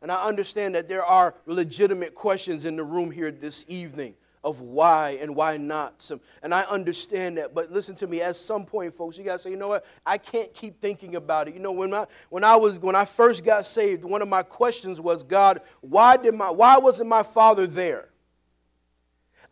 And 0.00 0.12
I 0.12 0.24
understand 0.24 0.74
that 0.74 0.88
there 0.88 1.04
are 1.04 1.34
legitimate 1.46 2.14
questions 2.14 2.64
in 2.64 2.76
the 2.76 2.84
room 2.84 3.10
here 3.10 3.30
this 3.30 3.64
evening 3.68 4.14
of 4.44 4.60
why 4.60 5.18
and 5.20 5.34
why 5.34 5.56
not. 5.56 6.00
Some, 6.00 6.20
and 6.42 6.52
I 6.52 6.62
understand 6.64 7.38
that. 7.38 7.54
But 7.54 7.72
listen 7.72 7.94
to 7.96 8.06
me, 8.06 8.20
at 8.20 8.36
some 8.36 8.66
point, 8.66 8.94
folks, 8.94 9.16
you 9.16 9.24
gotta 9.24 9.38
say, 9.38 9.50
you 9.50 9.56
know 9.56 9.68
what? 9.68 9.86
I 10.04 10.18
can't 10.18 10.52
keep 10.52 10.80
thinking 10.80 11.16
about 11.16 11.48
it. 11.48 11.54
You 11.54 11.60
know, 11.60 11.72
when 11.72 11.94
I 11.94 12.06
when 12.28 12.44
I 12.44 12.56
was 12.56 12.78
when 12.80 12.94
I 12.94 13.06
first 13.06 13.44
got 13.44 13.64
saved, 13.64 14.04
one 14.04 14.20
of 14.20 14.28
my 14.28 14.42
questions 14.42 15.00
was, 15.00 15.22
God, 15.22 15.62
why 15.80 16.16
did 16.18 16.34
my 16.34 16.50
why 16.50 16.76
wasn't 16.78 17.08
my 17.08 17.22
father 17.22 17.66
there? 17.66 18.10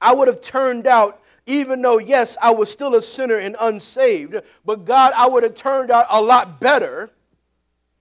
I 0.01 0.13
would 0.15 0.29
have 0.29 0.41
turned 0.41 0.87
out 0.87 1.22
even 1.47 1.83
though, 1.83 1.99
yes, 1.99 2.37
I 2.43 2.51
was 2.53 2.71
still 2.71 2.95
a 2.95 3.03
sinner 3.03 3.37
and 3.37 3.57
unsaved, 3.61 4.37
but 4.65 4.85
God, 4.85 5.13
I 5.17 5.27
would 5.27 5.43
have 5.43 5.55
turned 5.55 5.91
out 5.91 6.07
a 6.11 6.21
lot 6.21 6.61
better 6.61 7.11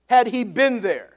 had 0.06 0.26
He 0.28 0.44
been 0.44 0.80
there. 0.80 1.12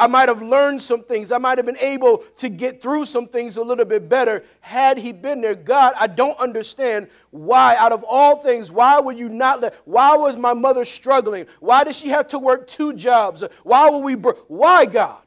I 0.00 0.06
might 0.06 0.30
have 0.30 0.40
learned 0.40 0.80
some 0.80 1.02
things. 1.02 1.30
I 1.30 1.36
might 1.36 1.58
have 1.58 1.66
been 1.66 1.76
able 1.76 2.18
to 2.38 2.48
get 2.48 2.80
through 2.80 3.04
some 3.04 3.26
things 3.26 3.58
a 3.58 3.62
little 3.62 3.84
bit 3.84 4.08
better 4.08 4.42
had 4.60 4.96
he 4.96 5.12
been 5.12 5.42
there. 5.42 5.54
God, 5.54 5.92
I 6.00 6.06
don't 6.06 6.38
understand 6.38 7.08
why, 7.30 7.76
out 7.76 7.92
of 7.92 8.02
all 8.08 8.36
things, 8.36 8.72
why 8.72 8.98
would 8.98 9.18
you 9.18 9.28
not 9.28 9.60
let, 9.60 9.74
why 9.84 10.16
was 10.16 10.36
my 10.36 10.54
mother 10.54 10.86
struggling? 10.86 11.44
Why 11.60 11.84
did 11.84 11.94
she 11.94 12.08
have 12.08 12.28
to 12.28 12.38
work 12.38 12.66
two 12.66 12.94
jobs? 12.94 13.44
Why 13.62 13.90
were 13.90 13.98
we, 13.98 14.14
why, 14.14 14.86
God? 14.86 15.20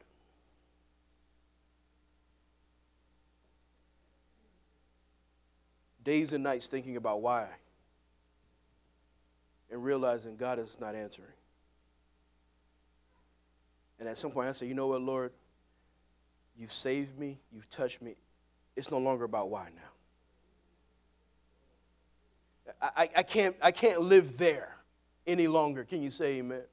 Days 6.03 6.33
and 6.33 6.43
nights 6.43 6.67
thinking 6.67 6.98
about 6.98 7.22
why 7.22 7.48
and 9.72 9.83
realizing 9.83 10.36
God 10.36 10.60
is 10.60 10.77
not 10.79 10.95
answering. 10.95 11.31
And 14.00 14.07
at 14.07 14.17
some 14.17 14.31
point, 14.31 14.50
I 14.50 14.51
say, 14.51 14.67
you 14.67 14.74
know 14.74 14.88
what, 14.88 15.01
Lord? 15.01 15.31
You've 16.57 16.74
saved 16.74 17.17
me, 17.17 17.39
you've 17.51 17.69
touched 17.69 18.01
me. 18.01 18.15
It's 18.75 18.91
no 18.91 18.98
longer 19.00 19.24
about 19.24 19.50
why 19.50 19.69
now. 19.75 19.81
I, 22.81 23.10
I, 23.15 23.24
can't, 23.24 23.55
I 23.62 23.72
can't 23.72 24.01
live 24.01 24.38
there 24.38 24.75
any 25.25 25.48
longer. 25.48 25.83
Can 25.83 26.01
you 26.01 26.12
say 26.12 26.38
amen? 26.38 26.63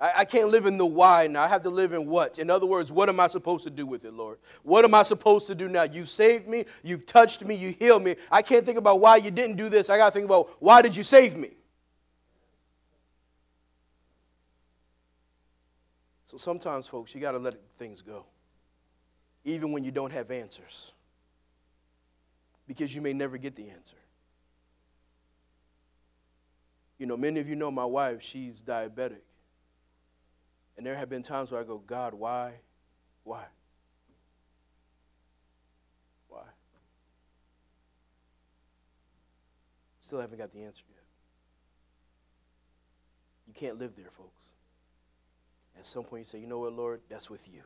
I, 0.00 0.12
I 0.18 0.24
can't 0.24 0.48
live 0.48 0.66
in 0.66 0.78
the 0.78 0.86
why 0.86 1.26
now. 1.26 1.42
I 1.42 1.48
have 1.48 1.62
to 1.62 1.70
live 1.70 1.92
in 1.92 2.06
what? 2.06 2.38
In 2.38 2.48
other 2.48 2.66
words, 2.66 2.90
what 2.90 3.08
am 3.08 3.20
I 3.20 3.28
supposed 3.28 3.64
to 3.64 3.70
do 3.70 3.84
with 3.84 4.04
it, 4.04 4.14
Lord? 4.14 4.38
What 4.62 4.84
am 4.84 4.94
I 4.94 5.02
supposed 5.02 5.46
to 5.48 5.54
do 5.54 5.68
now? 5.68 5.82
You 5.82 6.06
saved 6.06 6.48
me, 6.48 6.64
you've 6.82 7.06
touched 7.06 7.44
me, 7.44 7.54
you 7.54 7.70
healed 7.78 8.02
me. 8.02 8.16
I 8.30 8.42
can't 8.42 8.64
think 8.64 8.78
about 8.78 9.00
why 9.00 9.16
you 9.16 9.30
didn't 9.30 9.56
do 9.56 9.68
this. 9.68 9.90
I 9.90 9.98
got 9.98 10.06
to 10.06 10.12
think 10.12 10.24
about 10.24 10.50
why 10.58 10.80
did 10.82 10.96
you 10.96 11.02
save 11.02 11.36
me? 11.36 11.50
So 16.26 16.38
sometimes, 16.38 16.86
folks, 16.86 17.14
you 17.14 17.20
got 17.20 17.32
to 17.32 17.38
let 17.38 17.54
things 17.76 18.02
go, 18.02 18.24
even 19.44 19.72
when 19.72 19.82
you 19.82 19.90
don't 19.90 20.12
have 20.12 20.30
answers, 20.30 20.92
because 22.68 22.94
you 22.94 23.02
may 23.02 23.12
never 23.12 23.36
get 23.36 23.56
the 23.56 23.68
answer. 23.68 23.96
You 26.98 27.06
know, 27.06 27.16
many 27.16 27.40
of 27.40 27.48
you 27.48 27.56
know 27.56 27.70
my 27.70 27.84
wife, 27.84 28.22
she's 28.22 28.62
diabetic. 28.62 29.22
And 30.76 30.86
there 30.86 30.94
have 30.94 31.08
been 31.08 31.22
times 31.22 31.52
where 31.52 31.60
I 31.60 31.64
go, 31.64 31.78
God, 31.78 32.14
why? 32.14 32.52
Why? 33.24 33.44
Why? 36.28 36.42
Still 40.00 40.20
haven't 40.20 40.38
got 40.38 40.52
the 40.52 40.62
answer 40.62 40.84
yet. 40.88 41.04
You 43.46 43.52
can't 43.52 43.78
live 43.78 43.96
there, 43.96 44.10
folks. 44.16 44.42
At 45.78 45.86
some 45.86 46.04
point, 46.04 46.20
you 46.20 46.24
say, 46.24 46.38
you 46.38 46.46
know 46.46 46.60
what, 46.60 46.72
Lord, 46.72 47.00
that's 47.08 47.28
with 47.28 47.48
you. 47.52 47.62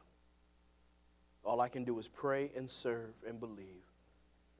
All 1.45 1.61
I 1.61 1.69
can 1.69 1.85
do 1.85 1.99
is 1.99 2.09
pray 2.09 2.51
and 2.57 2.71
serve 2.71 3.15
and 3.29 3.39
believe. 3.39 3.85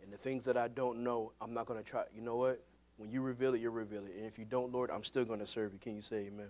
And 0.03 0.13
the 0.13 0.19
things 0.19 0.45
that 0.45 0.57
I 0.57 0.69
don't 0.69 1.03
know, 1.03 1.33
I'm 1.41 1.55
not 1.55 1.67
going 1.67 1.83
to 1.83 1.85
try. 1.85 2.05
You 2.15 2.21
know 2.21 2.37
what? 2.37 2.63
When 2.99 3.11
you 3.11 3.23
reveal 3.23 3.55
it, 3.55 3.61
you 3.61 3.71
reveal 3.71 4.05
it. 4.05 4.13
And 4.17 4.27
if 4.27 4.39
you 4.39 4.45
don't, 4.45 4.71
Lord, 4.71 4.91
I'm 4.91 5.03
still 5.03 5.25
going 5.25 5.41
to 5.41 5.47
serve 5.47 5.73
you. 5.73 5.79
Can 5.79 5.95
you 5.95 6.03
say 6.03 6.27
amen? 6.27 6.49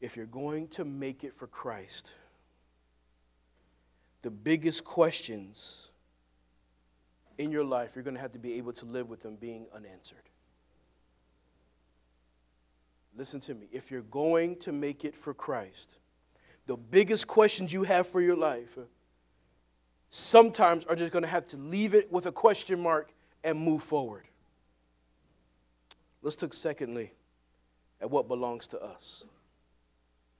If 0.00 0.16
you're 0.16 0.26
going 0.26 0.68
to 0.68 0.84
make 0.84 1.24
it 1.24 1.34
for 1.34 1.46
Christ, 1.46 2.12
the 4.22 4.30
biggest 4.30 4.84
questions 4.84 5.90
in 7.38 7.50
your 7.50 7.64
life, 7.64 7.94
you're 7.94 8.04
going 8.04 8.14
to 8.14 8.20
have 8.20 8.32
to 8.32 8.38
be 8.38 8.54
able 8.54 8.72
to 8.74 8.84
live 8.84 9.08
with 9.08 9.20
them 9.20 9.36
being 9.36 9.66
unanswered. 9.74 10.18
Listen 13.16 13.40
to 13.40 13.54
me. 13.54 13.68
If 13.72 13.90
you're 13.90 14.02
going 14.02 14.56
to 14.56 14.72
make 14.72 15.04
it 15.04 15.16
for 15.16 15.32
Christ, 15.32 15.96
the 16.66 16.76
biggest 16.76 17.26
questions 17.26 17.72
you 17.72 17.84
have 17.84 18.06
for 18.06 18.20
your 18.20 18.36
life 18.36 18.78
sometimes 20.10 20.84
are 20.86 20.96
just 20.96 21.12
going 21.12 21.22
to 21.22 21.28
have 21.28 21.46
to 21.48 21.56
leave 21.56 21.94
it 21.94 22.10
with 22.12 22.26
a 22.26 22.32
question 22.32 22.82
mark 22.82 23.12
and 23.44 23.58
move 23.58 23.82
forward. 23.82 24.24
Let's 26.22 26.40
look 26.42 26.52
secondly 26.52 27.12
at 28.00 28.10
what 28.10 28.28
belongs 28.28 28.66
to 28.68 28.82
us. 28.82 29.24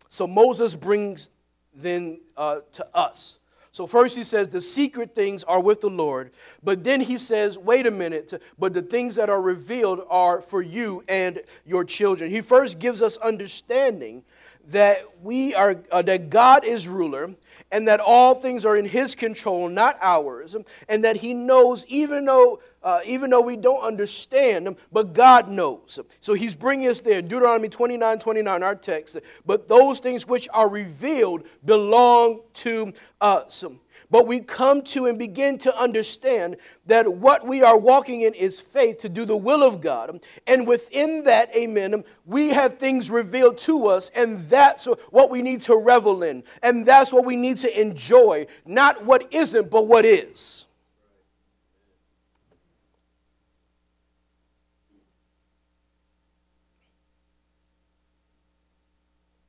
So 0.08 0.26
Moses 0.26 0.74
brings 0.74 1.30
then 1.74 2.20
uh, 2.36 2.60
to 2.72 2.86
us 2.94 3.38
so, 3.76 3.86
first 3.86 4.16
he 4.16 4.24
says 4.24 4.48
the 4.48 4.62
secret 4.62 5.14
things 5.14 5.44
are 5.44 5.60
with 5.60 5.82
the 5.82 5.90
Lord, 5.90 6.30
but 6.62 6.82
then 6.82 6.98
he 6.98 7.18
says, 7.18 7.58
wait 7.58 7.86
a 7.86 7.90
minute, 7.90 8.32
but 8.58 8.72
the 8.72 8.80
things 8.80 9.16
that 9.16 9.28
are 9.28 9.42
revealed 9.42 10.00
are 10.08 10.40
for 10.40 10.62
you 10.62 11.04
and 11.10 11.42
your 11.66 11.84
children. 11.84 12.30
He 12.30 12.40
first 12.40 12.78
gives 12.78 13.02
us 13.02 13.18
understanding 13.18 14.24
that 14.68 15.02
we 15.22 15.54
are 15.54 15.76
uh, 15.92 16.00
that 16.00 16.30
God 16.30 16.64
is 16.64 16.88
ruler 16.88 17.34
and 17.70 17.86
that 17.86 18.00
all 18.00 18.34
things 18.34 18.64
are 18.64 18.78
in 18.78 18.86
his 18.86 19.14
control 19.14 19.68
not 19.68 19.96
ours 20.00 20.56
and 20.88 21.04
that 21.04 21.18
he 21.18 21.34
knows 21.34 21.84
even 21.88 22.24
though 22.24 22.60
uh, 22.86 23.00
even 23.04 23.28
though 23.28 23.40
we 23.42 23.56
don't 23.56 23.82
understand 23.82 24.66
them 24.66 24.76
but 24.92 25.12
God 25.12 25.50
knows 25.50 26.00
so 26.20 26.32
he's 26.32 26.54
bringing 26.54 26.88
us 26.88 27.02
there 27.02 27.20
Deuteronomy 27.20 27.68
29 27.68 28.18
29 28.18 28.62
our 28.62 28.74
text 28.74 29.18
but 29.44 29.68
those 29.68 29.98
things 29.98 30.26
which 30.26 30.48
are 30.54 30.68
revealed 30.68 31.46
belong 31.64 32.40
to 32.54 32.92
us 33.20 33.64
but 34.10 34.26
we 34.26 34.40
come 34.40 34.82
to 34.82 35.06
and 35.06 35.18
begin 35.18 35.58
to 35.58 35.76
understand 35.78 36.56
that 36.86 37.10
what 37.10 37.46
we 37.46 37.62
are 37.62 37.78
walking 37.78 38.22
in 38.22 38.34
is 38.34 38.60
faith 38.60 38.98
to 38.98 39.08
do 39.08 39.24
the 39.24 39.36
will 39.36 39.62
of 39.62 39.80
God. 39.80 40.24
And 40.46 40.66
within 40.66 41.24
that, 41.24 41.54
amen, 41.56 42.04
we 42.24 42.48
have 42.50 42.74
things 42.74 43.10
revealed 43.10 43.58
to 43.58 43.86
us, 43.86 44.10
and 44.14 44.38
that's 44.40 44.86
what 45.10 45.30
we 45.30 45.42
need 45.42 45.60
to 45.62 45.76
revel 45.76 46.22
in. 46.22 46.44
And 46.62 46.86
that's 46.86 47.12
what 47.12 47.24
we 47.24 47.36
need 47.36 47.58
to 47.58 47.80
enjoy. 47.80 48.46
Not 48.64 49.04
what 49.04 49.32
isn't, 49.32 49.70
but 49.70 49.86
what 49.86 50.04
is. 50.04 50.65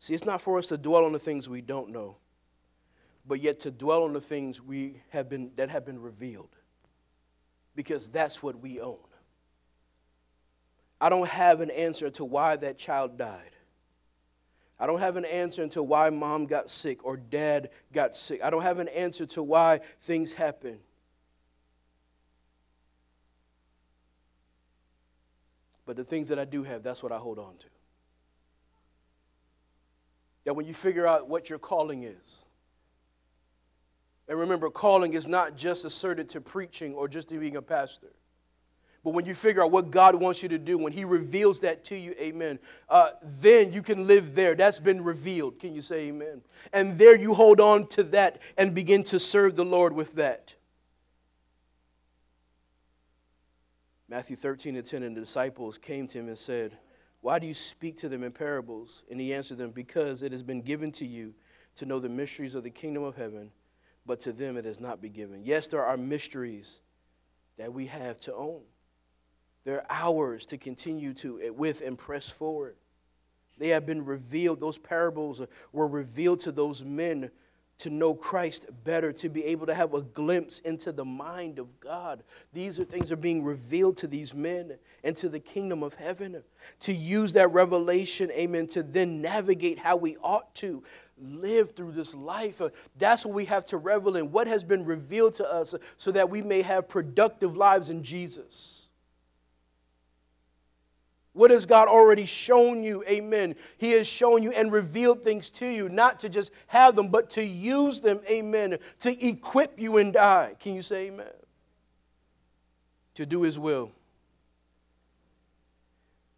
See, 0.08 0.14
it's 0.14 0.26
not 0.26 0.42
for 0.42 0.58
us 0.58 0.68
to 0.68 0.78
dwell 0.78 1.06
on 1.06 1.12
the 1.12 1.20
things 1.20 1.50
we 1.50 1.62
don't 1.62 1.90
know 1.90 2.18
but 3.28 3.42
yet 3.42 3.60
to 3.62 3.72
dwell 3.72 4.04
on 4.04 4.14
the 4.14 4.22
things 4.22 4.62
we 4.62 5.02
have 5.10 5.28
been, 5.30 5.52
that 5.58 5.70
have 5.70 5.86
been 5.86 6.02
revealed. 6.02 6.56
Because 7.76 8.08
that's 8.08 8.42
what 8.42 8.60
we 8.60 8.80
own. 8.80 8.98
I 11.00 11.10
don't 11.10 11.28
have 11.28 11.62
an 11.62 11.70
answer 11.70 12.10
to 12.12 12.26
why 12.26 12.56
that 12.56 12.78
child 12.78 13.18
died. 13.18 13.52
I 14.80 14.88
don't 14.88 15.00
have 15.00 15.16
an 15.16 15.26
answer 15.26 15.62
into 15.62 15.84
why 15.84 16.10
mom 16.10 16.46
got 16.46 16.70
sick 16.70 17.06
or 17.06 17.18
dad 17.18 17.70
got 17.92 18.16
sick. 18.16 18.44
I 18.44 18.50
don't 18.50 18.62
have 18.62 18.80
an 18.80 18.88
answer 18.88 19.26
to 19.28 19.44
why 19.44 19.82
things 20.00 20.34
happen. 20.34 20.80
But 25.86 25.96
the 25.96 26.04
things 26.04 26.30
that 26.30 26.40
I 26.40 26.46
do 26.46 26.64
have, 26.64 26.84
that's 26.84 27.04
what 27.04 27.12
I 27.12 27.18
hold 27.18 27.40
on 27.40 27.58
to. 27.58 27.68
That 30.48 30.54
when 30.54 30.66
you 30.66 30.74
figure 30.74 31.06
out 31.06 31.28
what 31.28 31.50
your 31.50 31.60
calling 31.60 32.04
is, 32.04 32.40
and 34.30 34.40
remember, 34.40 34.70
calling 34.70 35.12
is 35.12 35.28
not 35.28 35.58
just 35.58 35.84
asserted 35.84 36.30
to 36.30 36.40
preaching 36.40 36.94
or 36.94 37.10
just 37.10 37.28
to 37.30 37.38
being 37.38 37.58
a 37.58 37.62
pastor. 37.62 38.14
But 39.04 39.10
when 39.10 39.26
you 39.26 39.34
figure 39.34 39.62
out 39.62 39.72
what 39.72 39.92
God 39.92 40.16
wants 40.16 40.42
you 40.42 40.48
to 40.48 40.58
do, 40.58 40.78
when 40.78 40.94
He 40.94 41.04
reveals 41.04 41.60
that 41.60 41.84
to 41.86 41.98
you, 41.98 42.16
amen, 42.18 42.60
uh, 42.88 43.10
then 43.42 43.74
you 43.74 43.82
can 43.82 44.08
live 44.08 44.36
there. 44.36 44.56
That's 44.56 44.80
been 44.80 45.04
revealed. 45.04 45.60
Can 45.60 45.76
you 45.76 45.82
say 45.82 46.08
amen? 46.08 46.42
And 46.72 46.98
there 46.98 47.18
you 47.18 47.34
hold 47.34 47.60
on 47.60 47.86
to 47.88 48.04
that 48.04 48.42
and 48.58 48.74
begin 48.74 49.04
to 49.04 49.20
serve 49.20 49.58
the 49.58 49.66
Lord 49.66 49.92
with 49.92 50.14
that. 50.14 50.56
Matthew 54.08 54.38
13 54.38 54.78
and 54.78 54.86
10, 54.86 55.04
and 55.04 55.18
the 55.18 55.20
disciples 55.20 55.78
came 55.78 56.08
to 56.08 56.20
him 56.20 56.30
and 56.30 56.38
said, 56.38 56.78
Why 57.28 57.40
do 57.40 57.46
you 57.46 57.54
speak 57.54 57.98
to 57.98 58.08
them 58.08 58.24
in 58.24 58.32
parables? 58.32 59.04
And 59.12 59.20
he 59.20 59.34
answered 59.34 59.58
them, 59.58 59.72
Because 59.72 60.24
it 60.24 60.32
has 60.32 60.44
been 60.44 60.62
given 60.62 60.94
to 60.94 61.06
you 61.06 61.34
to 61.76 61.86
know 61.86 62.00
the 62.00 62.08
mysteries 62.08 62.56
of 62.56 62.64
the 62.64 62.70
kingdom 62.70 63.04
of 63.04 63.18
heaven 63.18 63.52
but 64.06 64.22
to 64.22 64.32
them 64.32 64.56
it 64.56 64.64
has 64.64 64.80
not 64.80 65.02
been 65.02 65.12
given. 65.12 65.42
Yes, 65.44 65.68
there 65.68 65.84
are 65.84 65.98
mysteries 65.98 66.80
that 67.58 67.74
we 67.74 67.88
have 67.88 68.18
to 68.22 68.34
own. 68.34 68.62
There 69.66 69.80
are 69.80 69.86
hours 69.90 70.46
to 70.46 70.58
continue 70.58 71.14
to 71.16 71.42
eh, 71.42 71.50
with 71.50 71.82
and 71.82 71.98
press 71.98 72.30
forward. 72.30 72.78
They 73.58 73.70
have 73.70 73.86
been 73.86 74.06
revealed. 74.06 74.62
Those 74.62 74.78
parables 74.78 75.42
were 75.74 75.88
revealed 75.88 76.40
to 76.42 76.54
those 76.54 76.86
men 76.86 77.30
to 77.80 77.90
know 77.90 78.16
Christ 78.16 78.66
better, 78.84 79.12
to 79.14 79.30
be 79.30 79.46
able 79.46 79.68
to 79.68 79.74
have 79.74 79.94
a 79.94 80.02
glimpse 80.02 80.60
into 80.60 80.92
the 80.92 81.06
mind 81.06 81.60
of 81.60 81.80
God. 81.80 82.24
These 82.54 82.80
are 82.80 82.86
things 82.86 83.10
that 83.10 83.16
are 83.16 83.22
being 83.22 83.44
revealed 83.44 83.98
to 83.98 84.08
these 84.08 84.34
men 84.34 84.78
and 85.04 85.16
to 85.18 85.30
the 85.30 85.40
kingdom 85.40 85.84
of 85.84 85.94
heaven. 85.94 86.44
To 86.82 86.94
use 86.94 87.34
that 87.34 87.52
revelation, 87.52 88.32
amen, 88.32 88.68
to 88.68 88.84
then 88.84 89.22
navigate 89.22 89.78
how 89.78 89.96
we 89.96 90.18
ought 90.18 90.54
to 90.56 90.84
live 91.20 91.72
through 91.72 91.92
this 91.92 92.14
life. 92.14 92.62
Uh, 92.62 92.70
that's 92.98 93.26
what 93.26 93.36
we 93.36 93.46
have 93.46 93.66
to 93.66 93.78
revel 93.78 94.16
in. 94.16 94.32
What 94.32 94.48
has 94.48 94.64
been 94.64 94.86
revealed 94.86 95.36
to 95.36 95.52
us 95.52 95.76
so 95.98 96.12
that 96.12 96.30
we 96.30 96.42
may 96.42 96.62
have 96.62 96.88
productive 96.88 97.56
lives 97.56 97.90
in 97.90 98.04
Jesus. 98.04 98.87
What 101.38 101.52
has 101.52 101.68
God 101.68 101.88
already 101.88 102.26
shown 102.26 102.84
you? 102.84 103.04
Amen. 103.08 103.56
He 103.78 103.92
has 103.92 104.08
shown 104.08 104.42
you 104.42 104.52
and 104.52 104.72
revealed 104.72 105.24
things 105.24 105.52
to 105.52 105.68
you, 105.68 105.88
not 105.88 106.20
to 106.22 106.30
just 106.30 106.52
have 106.66 106.96
them, 106.96 107.10
but 107.10 107.30
to 107.32 107.44
use 107.44 108.02
them, 108.02 108.22
amen, 108.28 108.80
to 109.02 109.26
equip 109.26 109.80
you 109.80 109.98
and 109.98 110.18
I. 110.18 110.56
Can 110.60 110.74
you 110.74 110.82
say 110.82 111.08
amen? 111.08 111.28
To 113.16 113.26
do 113.28 113.44
His 113.44 113.60
will. 113.60 113.92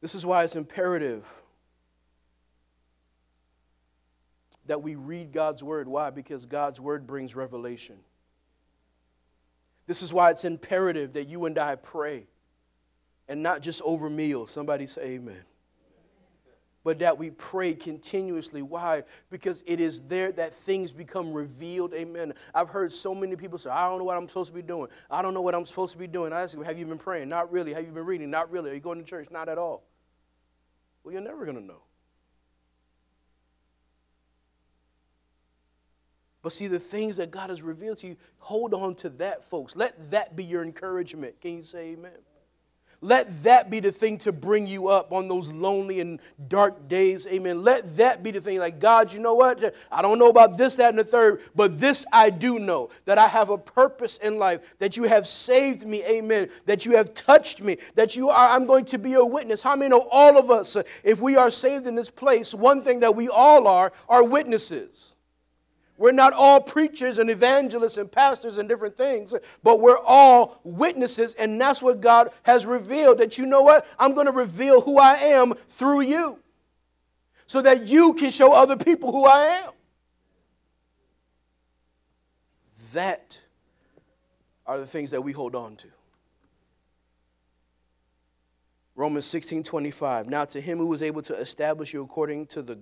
This 0.01 0.15
is 0.15 0.25
why 0.25 0.43
it's 0.43 0.57
imperative 0.57 1.25
that 4.65 4.83
we 4.83 4.95
read 4.95 5.31
God's 5.31 5.63
word. 5.63 5.87
Why? 5.87 6.09
Because 6.09 6.45
God's 6.45 6.81
word 6.81 7.07
brings 7.07 7.37
revelation. 7.37 7.95
This 9.87 10.01
is 10.01 10.13
why 10.13 10.29
it's 10.31 10.43
imperative 10.43 11.13
that 11.13 11.29
you 11.29 11.45
and 11.45 11.57
I 11.57 11.75
pray 11.75 12.27
and 13.29 13.41
not 13.43 13.61
just 13.61 13.81
over 13.83 14.09
meals. 14.09 14.51
Somebody 14.51 14.87
say 14.87 15.03
amen. 15.11 15.43
But 16.83 16.99
that 16.99 17.17
we 17.17 17.29
pray 17.29 17.75
continuously. 17.75 18.61
Why? 18.61 19.03
Because 19.29 19.63
it 19.67 19.79
is 19.79 20.01
there 20.01 20.31
that 20.31 20.53
things 20.53 20.91
become 20.91 21.33
revealed. 21.33 21.93
Amen. 21.93 22.33
I've 22.55 22.69
heard 22.69 22.91
so 22.91 23.13
many 23.13 23.35
people 23.35 23.57
say, 23.57 23.69
I 23.69 23.87
don't 23.87 23.99
know 23.99 24.05
what 24.05 24.17
I'm 24.17 24.27
supposed 24.27 24.49
to 24.49 24.55
be 24.55 24.61
doing. 24.61 24.87
I 25.11 25.21
don't 25.21 25.33
know 25.33 25.41
what 25.41 25.53
I'm 25.53 25.65
supposed 25.65 25.91
to 25.91 25.99
be 25.99 26.07
doing. 26.07 26.33
I 26.33 26.41
ask 26.41 26.55
them, 26.55 26.63
have 26.63 26.79
you 26.79 26.85
been 26.85 26.97
praying? 26.97 27.29
Not 27.29 27.51
really. 27.51 27.73
Have 27.73 27.85
you 27.85 27.91
been 27.91 28.05
reading? 28.05 28.31
Not 28.31 28.49
really. 28.49 28.71
Are 28.71 28.73
you 28.73 28.79
going 28.79 28.97
to 28.97 29.05
church? 29.05 29.27
Not 29.29 29.49
at 29.49 29.57
all. 29.57 29.83
Well, 31.03 31.13
you're 31.13 31.21
never 31.21 31.45
going 31.45 31.57
to 31.57 31.63
know. 31.63 31.81
But 36.41 36.53
see, 36.53 36.67
the 36.67 36.79
things 36.79 37.17
that 37.17 37.29
God 37.29 37.49
has 37.49 37.61
revealed 37.61 37.97
to 37.99 38.07
you, 38.07 38.17
hold 38.37 38.73
on 38.73 38.95
to 38.95 39.09
that, 39.09 39.43
folks. 39.43 39.75
Let 39.75 40.11
that 40.11 40.37
be 40.37 40.45
your 40.45 40.63
encouragement. 40.63 41.41
Can 41.41 41.57
you 41.57 41.63
say 41.63 41.89
amen? 41.89 42.11
Let 43.01 43.43
that 43.43 43.69
be 43.69 43.79
the 43.79 43.91
thing 43.91 44.17
to 44.19 44.31
bring 44.31 44.67
you 44.67 44.89
up 44.89 45.13
on 45.13 45.27
those 45.27 45.49
lonely 45.51 46.01
and 46.01 46.19
dark 46.49 46.87
days. 46.87 47.25
Amen. 47.27 47.63
Let 47.63 47.95
that 47.97 48.23
be 48.23 48.31
the 48.31 48.41
thing. 48.41 48.59
Like, 48.59 48.79
God, 48.79 49.13
you 49.13 49.19
know 49.19 49.35
what? 49.35 49.73
I 49.91 50.01
don't 50.01 50.19
know 50.19 50.29
about 50.29 50.57
this, 50.57 50.75
that, 50.75 50.89
and 50.89 50.99
the 50.99 51.03
third, 51.03 51.41
but 51.55 51.79
this 51.79 52.05
I 52.11 52.29
do 52.29 52.59
know 52.59 52.89
that 53.05 53.17
I 53.17 53.27
have 53.27 53.49
a 53.49 53.57
purpose 53.57 54.17
in 54.17 54.37
life, 54.37 54.75
that 54.79 54.97
you 54.97 55.03
have 55.03 55.27
saved 55.27 55.85
me. 55.85 56.03
Amen. 56.03 56.49
That 56.65 56.85
you 56.85 56.95
have 56.97 57.13
touched 57.13 57.61
me, 57.61 57.77
that 57.95 58.15
you 58.15 58.29
are, 58.29 58.49
I'm 58.49 58.65
going 58.65 58.85
to 58.85 58.97
be 58.97 59.13
a 59.13 59.23
witness. 59.23 59.61
How 59.61 59.75
many 59.75 59.89
know 59.89 60.07
all 60.11 60.37
of 60.37 60.51
us, 60.51 60.77
if 61.03 61.21
we 61.21 61.35
are 61.37 61.51
saved 61.51 61.87
in 61.87 61.95
this 61.95 62.09
place, 62.09 62.53
one 62.53 62.83
thing 62.83 62.99
that 62.99 63.15
we 63.15 63.29
all 63.29 63.67
are, 63.67 63.91
are 64.07 64.23
witnesses. 64.23 65.08
We're 65.99 66.13
not 66.13 66.31
all 66.31 66.61
preachers 66.61 67.17
and 67.17 67.29
evangelists 67.29 67.97
and 67.97 68.09
pastors 68.09 68.57
and 68.57 68.69
different 68.69 68.95
things, 68.97 69.33
but 69.61 69.81
we're 69.81 69.99
all 69.99 70.61
witnesses, 70.63 71.33
and 71.33 71.59
that's 71.59 71.81
what 71.81 71.99
God 71.99 72.31
has 72.43 72.65
revealed. 72.65 73.17
That 73.17 73.37
you 73.37 73.45
know 73.45 73.61
what? 73.61 73.85
I'm 73.99 74.13
going 74.13 74.25
to 74.25 74.31
reveal 74.31 74.79
who 74.79 74.97
I 74.97 75.15
am 75.15 75.55
through 75.67 76.01
you 76.01 76.39
so 77.47 77.61
that 77.63 77.87
you 77.87 78.13
can 78.13 78.29
show 78.29 78.53
other 78.53 78.77
people 78.77 79.11
who 79.11 79.25
I 79.25 79.57
am. 79.65 79.71
That 82.93 83.41
are 84.65 84.79
the 84.79 84.87
things 84.87 85.11
that 85.11 85.21
we 85.21 85.33
hold 85.33 85.53
on 85.53 85.75
to. 85.75 85.87
Romans 88.95 89.25
16 89.25 89.63
25. 89.63 90.29
Now, 90.29 90.45
to 90.45 90.61
him 90.61 90.77
who 90.77 90.85
was 90.85 91.01
able 91.01 91.21
to 91.23 91.33
establish 91.33 91.93
you 91.93 92.01
according 92.01 92.47
to 92.47 92.61
the 92.61 92.79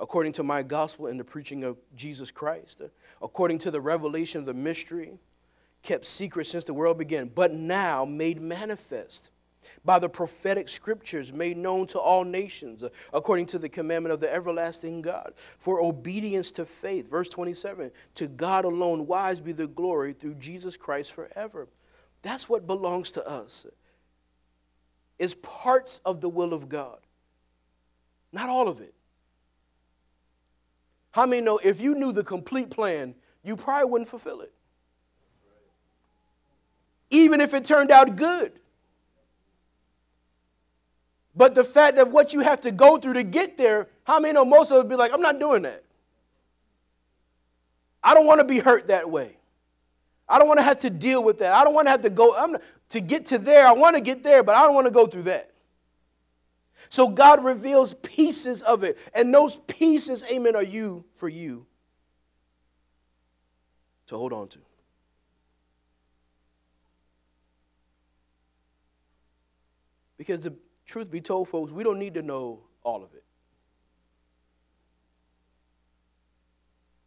according 0.00 0.32
to 0.32 0.42
my 0.42 0.62
gospel 0.62 1.06
and 1.06 1.20
the 1.20 1.24
preaching 1.24 1.62
of 1.62 1.76
Jesus 1.94 2.30
Christ, 2.30 2.80
uh, 2.80 2.88
according 3.22 3.58
to 3.58 3.70
the 3.70 3.80
revelation 3.80 4.40
of 4.40 4.46
the 4.46 4.54
mystery 4.54 5.18
kept 5.82 6.06
secret 6.06 6.46
since 6.46 6.64
the 6.64 6.74
world 6.74 6.98
began, 6.98 7.28
but 7.28 7.52
now 7.52 8.04
made 8.04 8.40
manifest 8.40 9.30
by 9.84 9.98
the 9.98 10.08
prophetic 10.08 10.68
scriptures 10.68 11.32
made 11.32 11.56
known 11.56 11.86
to 11.86 11.98
all 11.98 12.24
nations, 12.24 12.82
uh, 12.82 12.88
according 13.12 13.46
to 13.46 13.58
the 13.58 13.68
commandment 13.68 14.12
of 14.12 14.20
the 14.20 14.32
everlasting 14.32 15.02
God, 15.02 15.34
for 15.58 15.82
obedience 15.82 16.50
to 16.52 16.64
faith. 16.64 17.10
Verse 17.10 17.28
27 17.28 17.90
To 18.16 18.28
God 18.28 18.64
alone 18.64 19.06
wise 19.06 19.40
be 19.40 19.52
the 19.52 19.66
glory 19.66 20.12
through 20.12 20.34
Jesus 20.34 20.76
Christ 20.76 21.12
forever. 21.12 21.68
That's 22.22 22.48
what 22.48 22.66
belongs 22.66 23.12
to 23.12 23.26
us, 23.26 23.66
is 25.18 25.34
parts 25.34 26.00
of 26.04 26.20
the 26.20 26.28
will 26.28 26.52
of 26.52 26.68
God, 26.68 26.98
not 28.32 28.48
all 28.48 28.68
of 28.68 28.80
it. 28.80 28.94
How 31.12 31.26
many 31.26 31.42
know 31.42 31.58
if 31.62 31.80
you 31.80 31.94
knew 31.94 32.12
the 32.12 32.22
complete 32.22 32.70
plan, 32.70 33.14
you 33.42 33.56
probably 33.56 33.90
wouldn't 33.90 34.08
fulfill 34.08 34.40
it? 34.42 34.52
Even 37.10 37.40
if 37.40 37.54
it 37.54 37.64
turned 37.64 37.90
out 37.90 38.16
good. 38.16 38.52
But 41.34 41.54
the 41.54 41.64
fact 41.64 41.96
that 41.96 42.10
what 42.10 42.32
you 42.32 42.40
have 42.40 42.62
to 42.62 42.70
go 42.70 42.96
through 42.98 43.14
to 43.14 43.22
get 43.22 43.56
there, 43.56 43.88
how 44.04 44.20
many 44.20 44.34
know 44.34 44.44
most 44.44 44.70
of 44.70 44.78
us 44.78 44.88
be 44.88 44.94
like, 44.94 45.12
I'm 45.12 45.22
not 45.22 45.38
doing 45.38 45.62
that. 45.62 45.82
I 48.02 48.14
don't 48.14 48.26
want 48.26 48.40
to 48.40 48.44
be 48.44 48.58
hurt 48.58 48.86
that 48.86 49.10
way. 49.10 49.36
I 50.28 50.38
don't 50.38 50.46
want 50.46 50.58
to 50.58 50.64
have 50.64 50.80
to 50.80 50.90
deal 50.90 51.22
with 51.22 51.38
that. 51.38 51.52
I 51.52 51.64
don't 51.64 51.74
want 51.74 51.86
to 51.88 51.90
have 51.90 52.02
to 52.02 52.10
go 52.10 52.36
I'm 52.36 52.52
not, 52.52 52.62
to 52.90 53.00
get 53.00 53.26
to 53.26 53.38
there. 53.38 53.66
I 53.66 53.72
want 53.72 53.96
to 53.96 54.02
get 54.02 54.22
there, 54.22 54.42
but 54.42 54.54
I 54.54 54.62
don't 54.62 54.74
want 54.74 54.86
to 54.86 54.92
go 54.92 55.06
through 55.06 55.24
that. 55.24 55.49
So 56.88 57.08
God 57.08 57.44
reveals 57.44 57.94
pieces 57.94 58.62
of 58.62 58.82
it. 58.82 58.98
And 59.14 59.32
those 59.34 59.56
pieces, 59.66 60.24
amen, 60.30 60.56
are 60.56 60.62
you 60.62 61.04
for 61.14 61.28
you 61.28 61.66
to 64.06 64.16
hold 64.16 64.32
on 64.32 64.48
to. 64.48 64.58
Because 70.16 70.40
the 70.40 70.54
truth 70.84 71.10
be 71.10 71.20
told, 71.20 71.48
folks, 71.48 71.70
we 71.70 71.84
don't 71.84 71.98
need 71.98 72.14
to 72.14 72.22
know 72.22 72.60
all 72.82 73.04
of 73.04 73.14
it. 73.14 73.24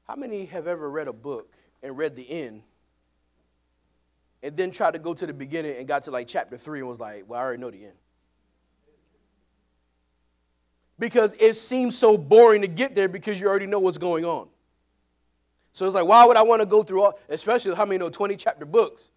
How 0.08 0.16
many 0.16 0.46
have 0.46 0.68
ever 0.68 0.90
read 0.90 1.08
a 1.08 1.14
book 1.14 1.54
and 1.82 1.98
read 1.98 2.16
the 2.16 2.30
end 2.30 2.64
and 4.42 4.56
then 4.56 4.72
tried 4.72 4.92
to 4.92 5.00
go 5.00 5.14
to 5.14 5.26
the 5.26 5.34
beginning 5.34 5.76
and 5.78 5.88
got 5.88 6.04
to 6.04 6.12
like 6.12 6.28
chapter 6.28 6.58
three 6.58 6.80
and 6.80 6.88
was 6.88 7.00
like, 7.00 7.26
well, 7.28 7.40
I 7.40 7.44
already 7.44 7.62
know 7.62 7.72
the 7.72 7.86
end? 7.86 7.94
Because 11.04 11.36
it 11.38 11.58
seems 11.58 11.98
so 11.98 12.18
boring 12.18 12.62
to 12.62 12.68
get 12.70 12.96
there 12.96 13.10
because 13.10 13.38
you 13.38 13.46
already 13.46 13.66
know 13.66 13.80
what's 13.80 13.98
going 13.98 14.24
on. 14.24 14.48
So 15.74 15.86
it's 15.86 15.94
like, 15.94 16.06
why 16.06 16.26
would 16.26 16.38
I 16.38 16.44
want 16.44 16.62
to 16.62 16.66
go 16.66 16.82
through 16.82 17.02
all, 17.02 17.20
especially 17.28 17.76
how 17.76 17.84
many 17.84 17.98
know 17.98 18.10
20 18.10 18.38
chapter 18.38 18.64
books? 18.64 19.12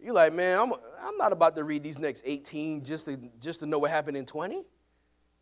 You're 0.00 0.14
like, 0.14 0.32
man, 0.32 0.58
I'm, 0.58 0.72
I'm 0.72 1.18
not 1.18 1.30
about 1.30 1.54
to 1.56 1.64
read 1.64 1.82
these 1.82 1.98
next 1.98 2.22
18 2.24 2.82
just 2.82 3.04
to, 3.04 3.18
just 3.42 3.60
to 3.60 3.66
know 3.66 3.78
what 3.78 3.90
happened 3.90 4.16
in 4.16 4.24
20. 4.24 4.64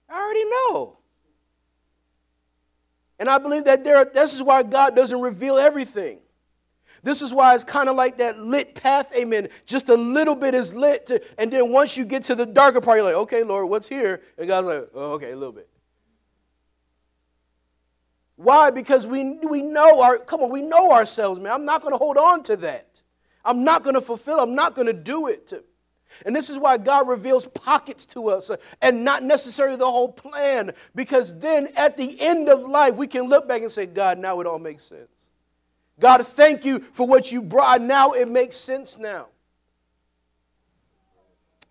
I 0.09 0.13
already 0.13 0.45
know. 0.45 0.99
And 3.21 3.29
I 3.29 3.39
believe 3.39 3.63
that 3.67 3.85
there, 3.85 4.05
this 4.05 4.35
is 4.35 4.43
why 4.43 4.65
God 4.65 4.97
doesn't 4.97 5.21
reveal 5.21 5.57
everything. 5.57 6.19
This 7.03 7.23
is 7.23 7.33
why 7.33 7.55
it's 7.55 7.65
kind 7.65 7.89
of 7.89 7.97
like 7.97 8.19
that 8.19 8.39
lit 8.39 8.75
path, 8.75 9.13
amen. 9.15 9.49
Just 9.67 9.89
a 9.89 9.95
little 9.95 10.35
bit 10.35 10.55
is 10.55 10.75
lit, 10.75 11.07
to, 11.07 11.23
and 11.39 11.53
then 11.53 11.71
once 11.71 11.97
you 11.97 12.05
get 12.05 12.25
to 12.25 12.35
the 12.35 12.47
darker 12.47 12.81
part, 12.81 12.99
you're 12.99 13.07
like, 13.07 13.15
okay, 13.15 13.43
Lord, 13.43 13.69
what's 13.69 13.89
here? 13.89 14.23
And 14.39 14.49
God's 14.49 14.67
like, 14.67 14.89
oh, 14.95 15.13
okay, 15.13 15.33
a 15.33 15.37
little 15.37 15.53
bit. 15.53 15.69
Why? 18.37 18.71
Because 18.71 19.07
we, 19.07 19.35
we 19.47 19.63
know 19.63 20.03
our, 20.03 20.19
come 20.19 20.41
on, 20.41 20.51
we 20.51 20.63
know 20.63 20.93
ourselves, 20.93 21.39
man. 21.39 21.53
I'm 21.53 21.65
not 21.65 21.83
going 21.83 21.93
to 21.93 21.99
hold 21.99 22.17
on 22.17 22.43
to 22.45 22.57
that. 22.57 23.03
I'm 23.45 23.65
not 23.65 23.83
going 23.83 23.95
to 23.95 24.01
fulfill, 24.01 24.41
I'm 24.41 24.55
not 24.55 24.75
going 24.75 24.87
to 24.87 24.93
do 24.93 25.27
it. 25.27 25.53
And 26.27 26.35
this 26.35 26.51
is 26.51 26.59
why 26.59 26.77
God 26.77 27.09
reveals 27.09 27.47
pockets 27.47 28.05
to 28.07 28.29
us 28.31 28.51
uh, 28.51 28.57
and 28.83 29.05
not 29.05 29.23
necessarily 29.23 29.77
the 29.77 29.91
whole 29.91 30.11
plan, 30.11 30.73
because 30.95 31.39
then 31.39 31.69
at 31.77 31.97
the 31.97 32.21
end 32.21 32.49
of 32.49 32.61
life, 32.63 32.97
we 32.97 33.07
can 33.07 33.27
look 33.29 33.47
back 33.47 33.63
and 33.63 33.71
say, 33.71 33.87
God, 33.87 34.19
now 34.19 34.41
it 34.41 34.47
all 34.47 34.59
makes 34.59 34.85
sense. 34.85 35.09
God, 36.01 36.27
thank 36.27 36.65
you 36.65 36.81
for 36.81 37.07
what 37.07 37.31
you 37.31 37.43
brought. 37.43 37.81
Now 37.81 38.13
it 38.13 38.29
makes 38.29 38.57
sense 38.57 38.99
now. 38.99 39.27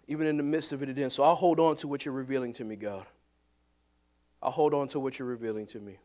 Even 0.08 0.28
in 0.28 0.38
the 0.38 0.44
midst 0.44 0.72
of 0.72 0.82
it, 0.82 0.90
it 0.90 0.94
didn't. 0.94 1.12
So 1.12 1.24
I'll 1.24 1.36
hold 1.36 1.60
on 1.60 1.76
to 1.78 1.88
what 1.88 2.06
you're 2.06 2.14
revealing 2.14 2.54
to 2.54 2.64
me, 2.64 2.76
God. 2.76 3.06
I'll 4.42 4.52
hold 4.52 4.74
on 4.74 4.88
to 4.90 5.00
what 5.00 5.20
you're 5.20 5.28
revealing 5.28 5.68
to 5.68 5.80
me. 5.80 5.98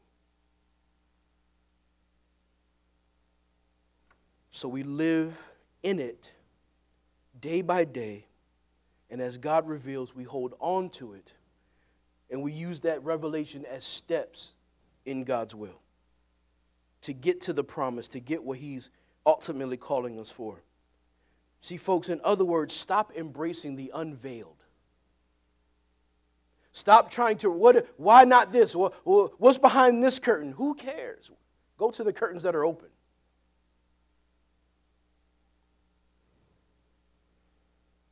so 4.55 4.69
we 4.69 4.85
live 4.85 5.37
in 5.83 5.99
it 5.99 6.31
day 7.41 7.61
by 7.61 7.85
day. 7.85 8.25
And 9.11 9.21
as 9.21 9.37
God 9.37 9.69
reveals, 9.69 10.15
we 10.15 10.23
hold 10.23 10.55
on 10.61 10.91
to 10.91 11.15
it. 11.15 11.33
And 12.31 12.41
we 12.41 12.53
use 12.53 12.81
that 12.81 13.03
revelation 13.03 13.65
as 13.69 13.83
steps 13.83 14.55
in 15.05 15.25
God's 15.25 15.57
will 15.57 15.81
to 17.05 17.13
get 17.13 17.41
to 17.43 17.53
the 17.53 17.65
promise, 17.65 18.09
to 18.09 18.21
get 18.21 18.43
what 18.43 18.59
He's 18.59 18.91
ultimately 19.27 19.77
calling 19.77 20.19
us 20.19 20.31
for. 20.31 20.63
See, 21.61 21.77
folks, 21.77 22.09
in 22.09 22.21
other 22.25 22.45
words, 22.45 22.75
stop 22.75 23.13
embracing 23.17 23.77
the 23.77 23.91
unveiled. 23.95 24.57
Stop 26.73 27.11
trying 27.11 27.39
to, 27.39 27.51
what, 27.51 27.89
why 27.97 28.25
not 28.25 28.51
this? 28.51 28.75
What's 28.75 29.59
behind 29.59 30.03
this 30.03 30.19
curtain? 30.19 30.53
Who 30.53 30.75
cares? 30.75 31.31
Go 31.79 31.91
to 31.93 32.05
the 32.05 32.13
curtains 32.13 32.43
that 32.43 32.55
are 32.55 32.65
open. 32.65 32.89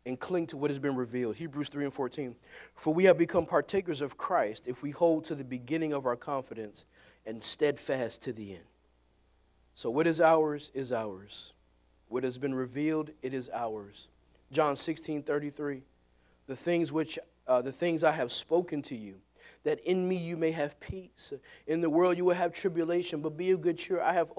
and 0.05 0.19
cling 0.19 0.47
to 0.49 0.57
what 0.57 0.71
has 0.71 0.79
been 0.79 0.97
revealed. 0.97 1.37
Hebrews 1.37 1.69
3 1.69 1.85
and 1.85 1.95
14. 1.95 2.35
For 2.75 2.93
we 2.93 3.05
have 3.05 3.17
become 3.17 3.47
partakers 3.47 4.01
of 4.01 4.17
Christ 4.17 4.67
if 4.67 4.83
we 4.83 4.91
hold 4.91 5.25
to 5.27 5.35
the 5.35 5.45
beginning 5.45 5.93
of 5.93 6.07
our 6.07 6.17
confidence 6.17 6.87
and 7.25 7.43
steadfast 7.43 8.23
to 8.23 8.33
the 8.33 8.55
end. 8.55 8.65
So, 9.75 9.91
what 9.91 10.07
is 10.07 10.21
ours 10.21 10.71
is 10.75 10.93
ours. 10.93 11.53
What 12.09 12.25
has 12.25 12.37
been 12.37 12.55
revealed, 12.55 13.11
it 13.23 13.33
is 13.33 13.51
ours. 13.55 14.09
John 14.51 14.77
16 14.77 15.23
33. 15.23 15.83
The 16.47 16.57
things 16.57 16.93
which 16.93 17.19
uh, 17.47 17.63
the 17.63 17.73
things 17.73 18.05
I 18.05 18.13
have 18.13 18.31
spoken 18.31 18.83
to 18.83 18.97
you, 18.97 19.15
that 19.65 19.81
in 19.81 20.07
me 20.07 20.17
you 20.17 20.37
may 20.37 20.51
have 20.51 20.79
peace. 20.79 21.33
In 21.67 21.81
the 21.81 21.91
world 21.91 22.17
you 22.17 22.25
will 22.25 22.35
have 22.35 22.53
tribulation, 22.53 23.21
but 23.21 23.37
be 23.37 23.51
of 23.51 23.61
good 23.61 23.79
cheer. 23.79 24.01
I 24.01 24.13
have 24.13 24.31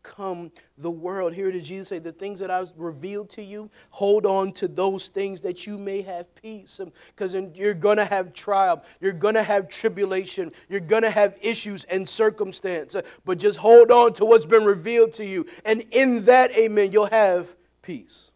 overcome 0.00 0.50
the 0.78 0.90
world. 0.90 1.32
Here 1.32 1.50
did 1.50 1.64
Jesus 1.64 1.88
say, 1.88 1.98
The 1.98 2.12
things 2.12 2.38
that 2.40 2.50
I've 2.50 2.70
revealed 2.76 3.30
to 3.30 3.42
you, 3.42 3.70
hold 3.90 4.26
on 4.26 4.52
to 4.54 4.68
those 4.68 5.08
things 5.08 5.40
that 5.42 5.66
you 5.66 5.78
may 5.78 6.02
have 6.02 6.34
peace. 6.34 6.80
Um, 6.80 6.92
because 7.08 7.34
you're 7.54 7.74
going 7.74 7.98
to 7.98 8.04
have 8.04 8.32
trial, 8.32 8.82
you're 9.00 9.12
going 9.12 9.34
to 9.34 9.42
have 9.42 9.68
tribulation, 9.68 10.52
you're 10.68 10.80
going 10.80 11.02
to 11.02 11.10
have 11.10 11.38
issues 11.40 11.84
and 11.84 12.08
circumstance. 12.08 12.94
Uh, 12.94 13.02
but 13.24 13.38
just 13.38 13.58
hold 13.58 13.90
on 13.90 14.12
to 14.14 14.24
what's 14.24 14.46
been 14.46 14.64
revealed 14.64 15.12
to 15.14 15.24
you. 15.24 15.46
And 15.64 15.84
in 15.90 16.24
that, 16.24 16.52
amen, 16.56 16.92
you'll 16.92 17.06
have 17.06 17.54
peace. 17.82 18.30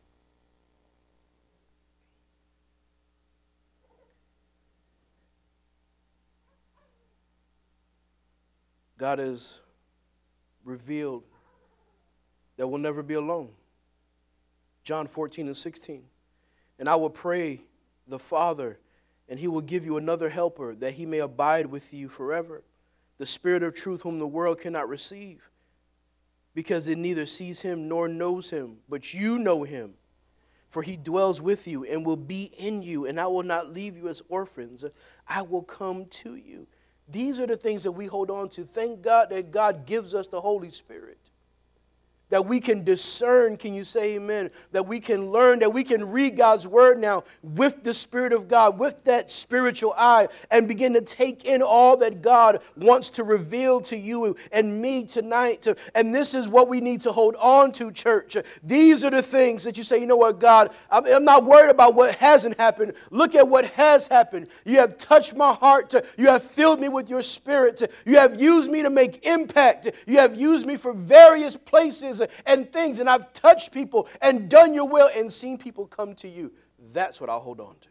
God 8.96 9.18
has 9.18 9.60
revealed 10.64 11.24
that 12.56 12.68
we'll 12.68 12.80
never 12.80 13.02
be 13.02 13.14
alone. 13.14 13.50
John 14.82 15.06
14 15.06 15.46
and 15.46 15.56
16. 15.56 16.02
And 16.78 16.88
I 16.88 16.96
will 16.96 17.10
pray 17.10 17.62
the 18.06 18.18
Father, 18.18 18.78
and 19.28 19.38
he 19.38 19.48
will 19.48 19.60
give 19.60 19.86
you 19.86 19.96
another 19.96 20.28
helper, 20.28 20.74
that 20.74 20.94
he 20.94 21.06
may 21.06 21.18
abide 21.18 21.66
with 21.66 21.94
you 21.94 22.08
forever. 22.08 22.62
The 23.18 23.26
Spirit 23.26 23.62
of 23.62 23.74
truth, 23.74 24.02
whom 24.02 24.18
the 24.18 24.26
world 24.26 24.60
cannot 24.60 24.88
receive, 24.88 25.48
because 26.54 26.88
it 26.88 26.98
neither 26.98 27.26
sees 27.26 27.62
him 27.62 27.88
nor 27.88 28.08
knows 28.08 28.50
him, 28.50 28.78
but 28.88 29.14
you 29.14 29.38
know 29.38 29.62
him. 29.62 29.94
For 30.68 30.82
he 30.82 30.96
dwells 30.96 31.40
with 31.40 31.68
you 31.68 31.84
and 31.84 32.04
will 32.04 32.16
be 32.16 32.50
in 32.58 32.82
you, 32.82 33.06
and 33.06 33.20
I 33.20 33.28
will 33.28 33.44
not 33.44 33.72
leave 33.72 33.96
you 33.96 34.08
as 34.08 34.22
orphans. 34.28 34.84
I 35.28 35.42
will 35.42 35.62
come 35.62 36.06
to 36.06 36.34
you. 36.34 36.66
These 37.08 37.38
are 37.38 37.46
the 37.46 37.56
things 37.56 37.84
that 37.84 37.92
we 37.92 38.06
hold 38.06 38.28
on 38.28 38.48
to. 38.50 38.64
Thank 38.64 39.00
God 39.00 39.30
that 39.30 39.52
God 39.52 39.86
gives 39.86 40.16
us 40.16 40.26
the 40.26 40.40
Holy 40.40 40.70
Spirit 40.70 41.18
that 42.30 42.46
we 42.46 42.58
can 42.58 42.82
discern, 42.82 43.56
can 43.56 43.74
you 43.74 43.84
say 43.84 44.14
amen? 44.14 44.50
That 44.72 44.86
we 44.86 44.98
can 44.98 45.30
learn, 45.30 45.58
that 45.60 45.72
we 45.72 45.84
can 45.84 46.10
read 46.10 46.36
God's 46.36 46.66
word 46.66 46.98
now 46.98 47.24
with 47.42 47.84
the 47.84 47.94
Spirit 47.94 48.32
of 48.32 48.48
God, 48.48 48.78
with 48.78 49.04
that 49.04 49.30
spiritual 49.30 49.94
eye, 49.96 50.28
and 50.50 50.66
begin 50.66 50.94
to 50.94 51.00
take 51.00 51.44
in 51.44 51.62
all 51.62 51.96
that 51.98 52.22
God 52.22 52.60
wants 52.76 53.10
to 53.10 53.24
reveal 53.24 53.80
to 53.82 53.96
you 53.96 54.36
and 54.52 54.80
me 54.80 55.04
tonight. 55.04 55.66
And 55.94 56.14
this 56.14 56.34
is 56.34 56.48
what 56.48 56.68
we 56.68 56.80
need 56.80 57.02
to 57.02 57.12
hold 57.12 57.36
on 57.36 57.72
to, 57.72 57.92
church. 57.92 58.36
These 58.62 59.04
are 59.04 59.10
the 59.10 59.22
things 59.22 59.64
that 59.64 59.76
you 59.76 59.84
say, 59.84 60.00
you 60.00 60.06
know 60.06 60.16
what, 60.16 60.40
God, 60.40 60.70
I'm 60.90 61.24
not 61.24 61.44
worried 61.44 61.70
about 61.70 61.94
what 61.94 62.14
hasn't 62.16 62.58
happened. 62.58 62.94
Look 63.10 63.34
at 63.34 63.46
what 63.46 63.66
has 63.72 64.08
happened. 64.08 64.48
You 64.64 64.78
have 64.78 64.98
touched 64.98 65.36
my 65.36 65.52
heart, 65.52 65.94
you 66.16 66.28
have 66.28 66.42
filled 66.42 66.80
me 66.80 66.88
with 66.88 67.10
your 67.10 67.22
spirit, 67.22 67.82
you 68.06 68.16
have 68.16 68.40
used 68.40 68.70
me 68.70 68.82
to 68.82 68.90
make 68.90 69.26
impact, 69.26 69.90
you 70.06 70.18
have 70.18 70.34
used 70.34 70.66
me 70.66 70.76
for 70.76 70.92
various 70.92 71.56
places 71.56 72.22
and 72.46 72.72
things, 72.72 72.98
and 72.98 73.08
I've 73.08 73.32
touched 73.32 73.72
people 73.72 74.08
and 74.20 74.48
done 74.48 74.74
your 74.74 74.88
will 74.88 75.10
and 75.14 75.32
seen 75.32 75.58
people 75.58 75.86
come 75.86 76.14
to 76.16 76.28
you. 76.28 76.52
That's 76.92 77.20
what 77.20 77.30
I'll 77.30 77.40
hold 77.40 77.60
on 77.60 77.76
to. 77.80 77.88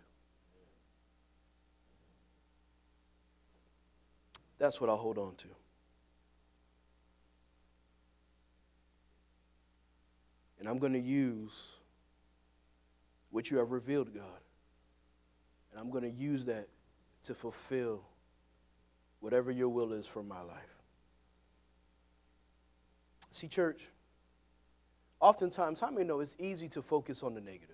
That's 4.59 4.79
what 4.79 4.89
I'll 4.89 4.97
hold 4.97 5.17
on 5.17 5.35
to. 5.35 5.47
And 10.59 10.69
I'm 10.69 10.77
going 10.77 10.93
to 10.93 10.99
use 10.99 11.73
what 13.31 13.51
you 13.51 13.57
have 13.57 13.71
revealed, 13.71 14.13
God. 14.13 14.23
And 15.71 15.81
I'm 15.81 15.89
going 15.89 16.03
to 16.03 16.09
use 16.09 16.45
that 16.45 16.69
to 17.25 17.33
fulfill 17.33 18.03
whatever 19.19 19.51
your 19.51 19.69
will 19.69 19.91
is 19.91 20.07
for 20.07 20.23
my 20.23 20.41
life. 20.41 20.81
See, 23.31 23.47
church, 23.47 23.89
oftentimes, 25.23 25.79
how 25.79 25.89
many 25.89 26.05
know 26.05 26.19
it's 26.19 26.35
easy 26.37 26.67
to 26.69 26.81
focus 26.81 27.23
on 27.23 27.33
the 27.33 27.41
negative? 27.41 27.69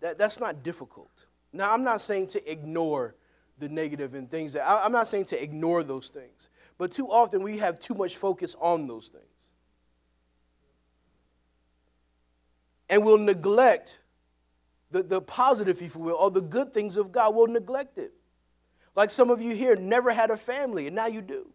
That, 0.00 0.16
that's 0.16 0.38
not 0.38 0.62
difficult. 0.62 1.26
Now, 1.52 1.72
I'm 1.72 1.84
not 1.84 2.00
saying 2.00 2.28
to 2.28 2.50
ignore 2.50 3.14
the 3.58 3.68
negative 3.68 4.14
and 4.14 4.30
things 4.30 4.52
that 4.54 4.66
I, 4.68 4.84
I'm 4.84 4.92
not 4.92 5.08
saying 5.08 5.26
to 5.26 5.42
ignore 5.42 5.82
those 5.82 6.08
things, 6.08 6.50
but 6.78 6.92
too 6.92 7.10
often 7.10 7.42
we 7.42 7.58
have 7.58 7.78
too 7.78 7.94
much 7.94 8.16
focus 8.16 8.56
on 8.60 8.86
those 8.86 9.08
things. 9.08 9.24
And 12.88 13.04
we'll 13.04 13.18
neglect 13.18 14.00
the, 14.90 15.02
the 15.02 15.20
positive, 15.20 15.82
if 15.82 15.96
you 15.96 16.00
will, 16.02 16.16
or 16.16 16.30
the 16.30 16.42
good 16.42 16.72
things 16.72 16.96
of 16.96 17.10
God. 17.12 17.34
We'll 17.34 17.46
neglect 17.46 17.98
it. 17.98 18.12
Like 18.94 19.10
some 19.10 19.30
of 19.30 19.42
you 19.42 19.54
here 19.54 19.74
never 19.74 20.12
had 20.12 20.30
a 20.30 20.36
family, 20.36 20.86
and 20.86 20.94
now 20.94 21.06
you 21.06 21.22
do. 21.22 21.48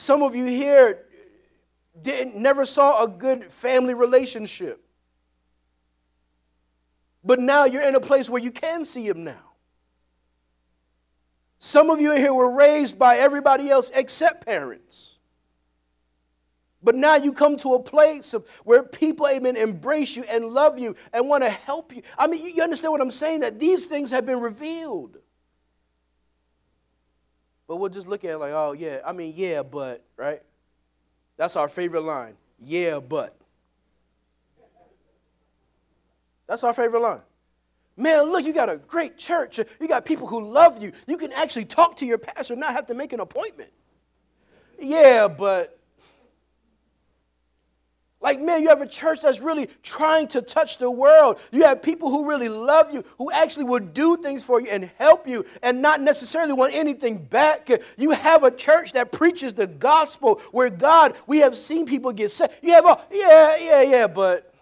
Some 0.00 0.22
of 0.22 0.34
you 0.34 0.46
here 0.46 1.04
didn't, 2.00 2.34
never 2.34 2.64
saw 2.64 3.04
a 3.04 3.06
good 3.06 3.52
family 3.52 3.92
relationship. 3.92 4.82
But 7.22 7.38
now 7.38 7.66
you're 7.66 7.82
in 7.82 7.94
a 7.94 8.00
place 8.00 8.30
where 8.30 8.40
you 8.40 8.50
can 8.50 8.86
see 8.86 9.06
him 9.06 9.24
now. 9.24 9.52
Some 11.58 11.90
of 11.90 12.00
you 12.00 12.12
here 12.12 12.32
were 12.32 12.48
raised 12.48 12.98
by 12.98 13.18
everybody 13.18 13.68
else 13.68 13.90
except 13.94 14.46
parents. 14.46 15.18
But 16.82 16.94
now 16.94 17.16
you 17.16 17.34
come 17.34 17.58
to 17.58 17.74
a 17.74 17.82
place 17.82 18.32
of 18.32 18.46
where 18.64 18.82
people, 18.82 19.28
amen, 19.28 19.58
embrace 19.58 20.16
you 20.16 20.22
and 20.22 20.46
love 20.46 20.78
you 20.78 20.96
and 21.12 21.28
want 21.28 21.44
to 21.44 21.50
help 21.50 21.94
you. 21.94 22.00
I 22.16 22.26
mean, 22.26 22.56
you 22.56 22.62
understand 22.62 22.92
what 22.92 23.02
I'm 23.02 23.10
saying? 23.10 23.40
That 23.40 23.60
these 23.60 23.84
things 23.84 24.10
have 24.12 24.24
been 24.24 24.40
revealed. 24.40 25.18
But 27.70 27.76
we'll 27.76 27.88
just 27.88 28.08
look 28.08 28.24
at 28.24 28.32
it 28.32 28.38
like, 28.38 28.50
oh, 28.50 28.72
yeah, 28.72 28.98
I 29.06 29.12
mean, 29.12 29.32
yeah, 29.36 29.62
but, 29.62 30.04
right? 30.16 30.42
That's 31.36 31.54
our 31.54 31.68
favorite 31.68 32.00
line. 32.00 32.34
Yeah, 32.58 32.98
but. 32.98 33.36
That's 36.48 36.64
our 36.64 36.74
favorite 36.74 36.98
line. 36.98 37.20
Man, 37.96 38.24
look, 38.24 38.44
you 38.44 38.52
got 38.52 38.70
a 38.70 38.76
great 38.76 39.18
church. 39.18 39.60
You 39.80 39.86
got 39.86 40.04
people 40.04 40.26
who 40.26 40.42
love 40.42 40.82
you. 40.82 40.90
You 41.06 41.16
can 41.16 41.30
actually 41.30 41.64
talk 41.64 41.94
to 41.98 42.06
your 42.06 42.18
pastor, 42.18 42.56
not 42.56 42.72
have 42.72 42.86
to 42.86 42.94
make 42.94 43.12
an 43.12 43.20
appointment. 43.20 43.70
Yeah, 44.80 45.28
but 45.28 45.78
like, 48.22 48.38
man, 48.40 48.62
you 48.62 48.68
have 48.68 48.82
a 48.82 48.86
church 48.86 49.22
that's 49.22 49.40
really 49.40 49.66
trying 49.82 50.28
to 50.28 50.42
touch 50.42 50.76
the 50.76 50.90
world. 50.90 51.40
You 51.50 51.62
have 51.64 51.82
people 51.82 52.10
who 52.10 52.28
really 52.28 52.50
love 52.50 52.92
you, 52.92 53.02
who 53.16 53.32
actually 53.32 53.64
will 53.64 53.80
do 53.80 54.18
things 54.18 54.44
for 54.44 54.60
you 54.60 54.68
and 54.68 54.90
help 54.98 55.26
you 55.26 55.46
and 55.62 55.80
not 55.80 56.02
necessarily 56.02 56.52
want 56.52 56.74
anything 56.74 57.16
back. 57.16 57.70
You 57.96 58.10
have 58.10 58.44
a 58.44 58.50
church 58.50 58.92
that 58.92 59.10
preaches 59.10 59.54
the 59.54 59.66
gospel 59.66 60.40
where 60.52 60.68
God, 60.68 61.16
we 61.26 61.38
have 61.38 61.56
seen 61.56 61.86
people 61.86 62.12
get 62.12 62.30
saved. 62.30 62.52
You 62.62 62.72
have 62.72 62.84
a, 62.84 63.00
yeah, 63.10 63.56
yeah, 63.58 63.82
yeah, 63.82 64.06
but 64.06 64.52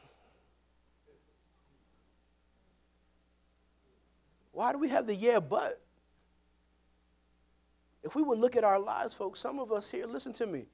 why 4.52 4.70
do 4.70 4.78
we 4.78 4.88
have 4.88 5.08
the 5.08 5.14
yeah, 5.14 5.40
but? 5.40 5.80
If 8.04 8.14
we 8.14 8.22
would 8.22 8.38
look 8.38 8.54
at 8.54 8.62
our 8.62 8.78
lives, 8.78 9.14
folks, 9.14 9.40
some 9.40 9.58
of 9.58 9.72
us 9.72 9.90
here, 9.90 10.06
listen 10.06 10.32
to 10.34 10.46
me. 10.46 10.66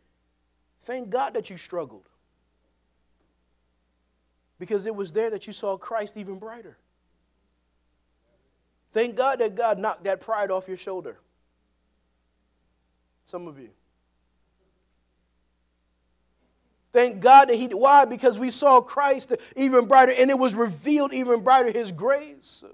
Thank 0.82 1.08
God 1.08 1.32
that 1.32 1.48
you 1.48 1.56
struggled 1.56 2.10
because 4.64 4.86
it 4.86 4.96
was 4.96 5.12
there 5.12 5.28
that 5.28 5.46
you 5.46 5.52
saw 5.52 5.76
Christ 5.76 6.16
even 6.16 6.38
brighter. 6.38 6.78
Thank 8.92 9.14
God 9.14 9.40
that 9.40 9.54
God 9.54 9.78
knocked 9.78 10.04
that 10.04 10.22
pride 10.22 10.50
off 10.50 10.68
your 10.68 10.78
shoulder. 10.78 11.18
Some 13.26 13.46
of 13.46 13.58
you. 13.58 13.68
Thank 16.92 17.20
God 17.20 17.50
that 17.50 17.56
He, 17.56 17.66
why? 17.66 18.06
Because 18.06 18.38
we 18.38 18.50
saw 18.50 18.80
Christ 18.80 19.34
even 19.54 19.86
brighter, 19.86 20.12
and 20.16 20.30
it 20.30 20.38
was 20.38 20.54
revealed 20.54 21.12
even 21.12 21.42
brighter 21.42 21.70
His 21.70 21.92
grace. 21.92 22.64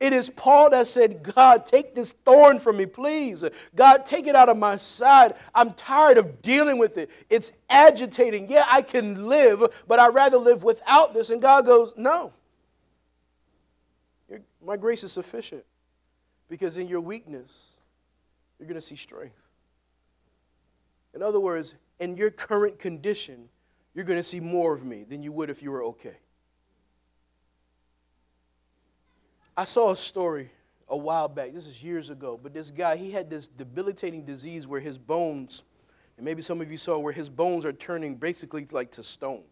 It 0.00 0.12
is 0.12 0.30
Paul 0.30 0.70
that 0.70 0.86
said, 0.86 1.22
God, 1.22 1.66
take 1.66 1.94
this 1.94 2.12
thorn 2.12 2.58
from 2.58 2.76
me, 2.76 2.86
please. 2.86 3.44
God, 3.74 4.06
take 4.06 4.26
it 4.26 4.34
out 4.34 4.48
of 4.48 4.56
my 4.56 4.76
side. 4.76 5.34
I'm 5.54 5.72
tired 5.74 6.18
of 6.18 6.42
dealing 6.42 6.78
with 6.78 6.98
it. 6.98 7.10
It's 7.30 7.52
agitating. 7.68 8.50
Yeah, 8.50 8.64
I 8.70 8.82
can 8.82 9.28
live, 9.28 9.62
but 9.86 9.98
I'd 9.98 10.14
rather 10.14 10.38
live 10.38 10.62
without 10.62 11.14
this. 11.14 11.30
And 11.30 11.40
God 11.40 11.66
goes, 11.66 11.94
No. 11.96 12.32
My 14.64 14.76
grace 14.78 15.04
is 15.04 15.12
sufficient 15.12 15.64
because 16.48 16.78
in 16.78 16.88
your 16.88 17.00
weakness, 17.00 17.52
you're 18.58 18.66
going 18.66 18.80
to 18.80 18.86
see 18.86 18.96
strength. 18.96 19.36
In 21.14 21.22
other 21.22 21.38
words, 21.38 21.74
in 22.00 22.16
your 22.16 22.30
current 22.30 22.78
condition, 22.78 23.48
you're 23.94 24.04
going 24.04 24.18
to 24.18 24.22
see 24.22 24.40
more 24.40 24.74
of 24.74 24.84
me 24.84 25.04
than 25.04 25.22
you 25.22 25.32
would 25.32 25.50
if 25.50 25.62
you 25.62 25.70
were 25.70 25.84
okay. 25.84 26.16
I 29.56 29.64
saw 29.64 29.92
a 29.92 29.96
story 29.96 30.50
a 30.88 30.96
while 30.96 31.28
back, 31.28 31.54
this 31.54 31.66
is 31.66 31.82
years 31.82 32.10
ago, 32.10 32.38
but 32.40 32.52
this 32.52 32.70
guy, 32.70 32.96
he 32.96 33.10
had 33.10 33.30
this 33.30 33.48
debilitating 33.48 34.24
disease 34.24 34.66
where 34.66 34.80
his 34.80 34.98
bones, 34.98 35.62
and 36.16 36.24
maybe 36.24 36.42
some 36.42 36.60
of 36.60 36.70
you 36.70 36.76
saw 36.76 36.98
where 36.98 37.12
his 37.12 37.28
bones 37.28 37.64
are 37.64 37.72
turning 37.72 38.16
basically 38.16 38.66
like 38.72 38.90
to 38.92 39.02
stone 39.02 39.44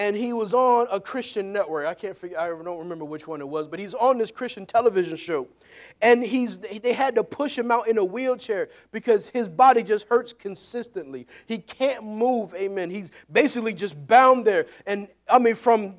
and 0.00 0.16
he 0.16 0.32
was 0.32 0.54
on 0.54 0.86
a 0.90 0.98
Christian 0.98 1.52
network. 1.52 1.86
I 1.86 1.92
can't 1.92 2.16
figure, 2.16 2.40
I 2.40 2.48
don't 2.48 2.78
remember 2.78 3.04
which 3.04 3.28
one 3.28 3.42
it 3.42 3.48
was, 3.48 3.68
but 3.68 3.78
he's 3.78 3.94
on 3.94 4.16
this 4.16 4.30
Christian 4.30 4.64
television 4.64 5.14
show. 5.14 5.46
And 6.00 6.24
he's, 6.24 6.58
they 6.58 6.94
had 6.94 7.16
to 7.16 7.22
push 7.22 7.58
him 7.58 7.70
out 7.70 7.86
in 7.86 7.98
a 7.98 8.04
wheelchair 8.04 8.70
because 8.92 9.28
his 9.28 9.46
body 9.46 9.82
just 9.82 10.08
hurts 10.08 10.32
consistently. 10.32 11.26
He 11.44 11.58
can't 11.58 12.02
move, 12.02 12.54
amen. 12.54 12.88
He's 12.88 13.10
basically 13.30 13.74
just 13.74 14.06
bound 14.06 14.46
there. 14.46 14.64
And 14.86 15.06
I 15.28 15.38
mean, 15.38 15.54
from 15.54 15.96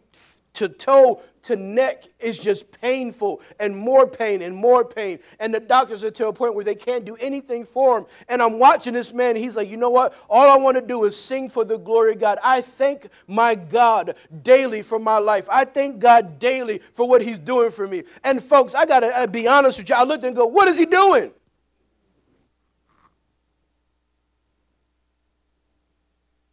to 0.54 0.68
toe 0.68 1.22
to 1.44 1.56
neck 1.56 2.04
is 2.20 2.38
just 2.38 2.72
painful 2.82 3.42
and 3.60 3.76
more 3.76 4.06
pain 4.08 4.42
and 4.42 4.56
more 4.56 4.86
pain. 4.86 5.20
And 5.40 5.54
the 5.54 5.60
doctors 5.60 6.04
are 6.04 6.12
to 6.12 6.28
a 6.28 6.34
point 6.34 6.54
where 6.54 6.64
they 6.64 6.76
can't 6.76 7.06
do 7.06 7.16
anything 7.16 7.66
for 7.66 8.00
him. 8.00 8.06
And 8.28 8.42
I'm 8.42 8.60
watching 8.60 8.94
this 8.94 9.14
man. 9.14 9.36
He's 9.36 9.56
like, 9.56 9.70
you 9.70 9.78
know 9.78 9.90
what? 9.90 10.14
All 10.30 10.50
I 10.50 10.58
want 10.58 10.76
to 10.76 10.82
do 10.82 11.04
is 11.06 11.18
sing 11.18 11.50
for 11.50 11.66
the 11.66 11.78
glory 11.78 12.14
of 12.14 12.20
God. 12.20 12.38
I 12.44 12.62
thank 12.62 13.08
my 13.28 13.56
God 13.56 14.16
daily 14.44 14.82
for 14.82 15.00
my 15.00 15.18
life. 15.18 15.48
I 15.50 15.66
thank 15.66 16.00
God 16.00 16.38
daily 16.38 16.80
for 16.94 17.08
what 17.08 17.22
he's 17.22 17.40
doing 17.40 17.72
for 17.72 17.88
me. 17.88 18.04
And 18.24 18.44
folks, 18.44 18.76
I 18.76 18.86
got 18.86 19.00
to 19.00 19.08
uh, 19.08 19.28
be 19.28 19.48
honest 19.48 19.80
with 19.80 19.90
you. 19.90 19.96
I 19.96 20.04
looked 20.04 20.24
and 20.24 20.36
go, 20.36 20.46
what 20.46 20.68
is 20.68 20.78
he 20.78 20.86
doing? 20.86 21.32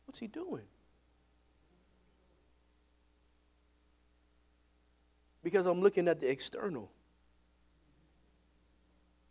What's 0.06 0.18
he 0.18 0.28
doing? 0.28 0.67
Because 5.48 5.64
I'm 5.64 5.80
looking 5.80 6.08
at 6.08 6.20
the 6.20 6.30
external. 6.30 6.90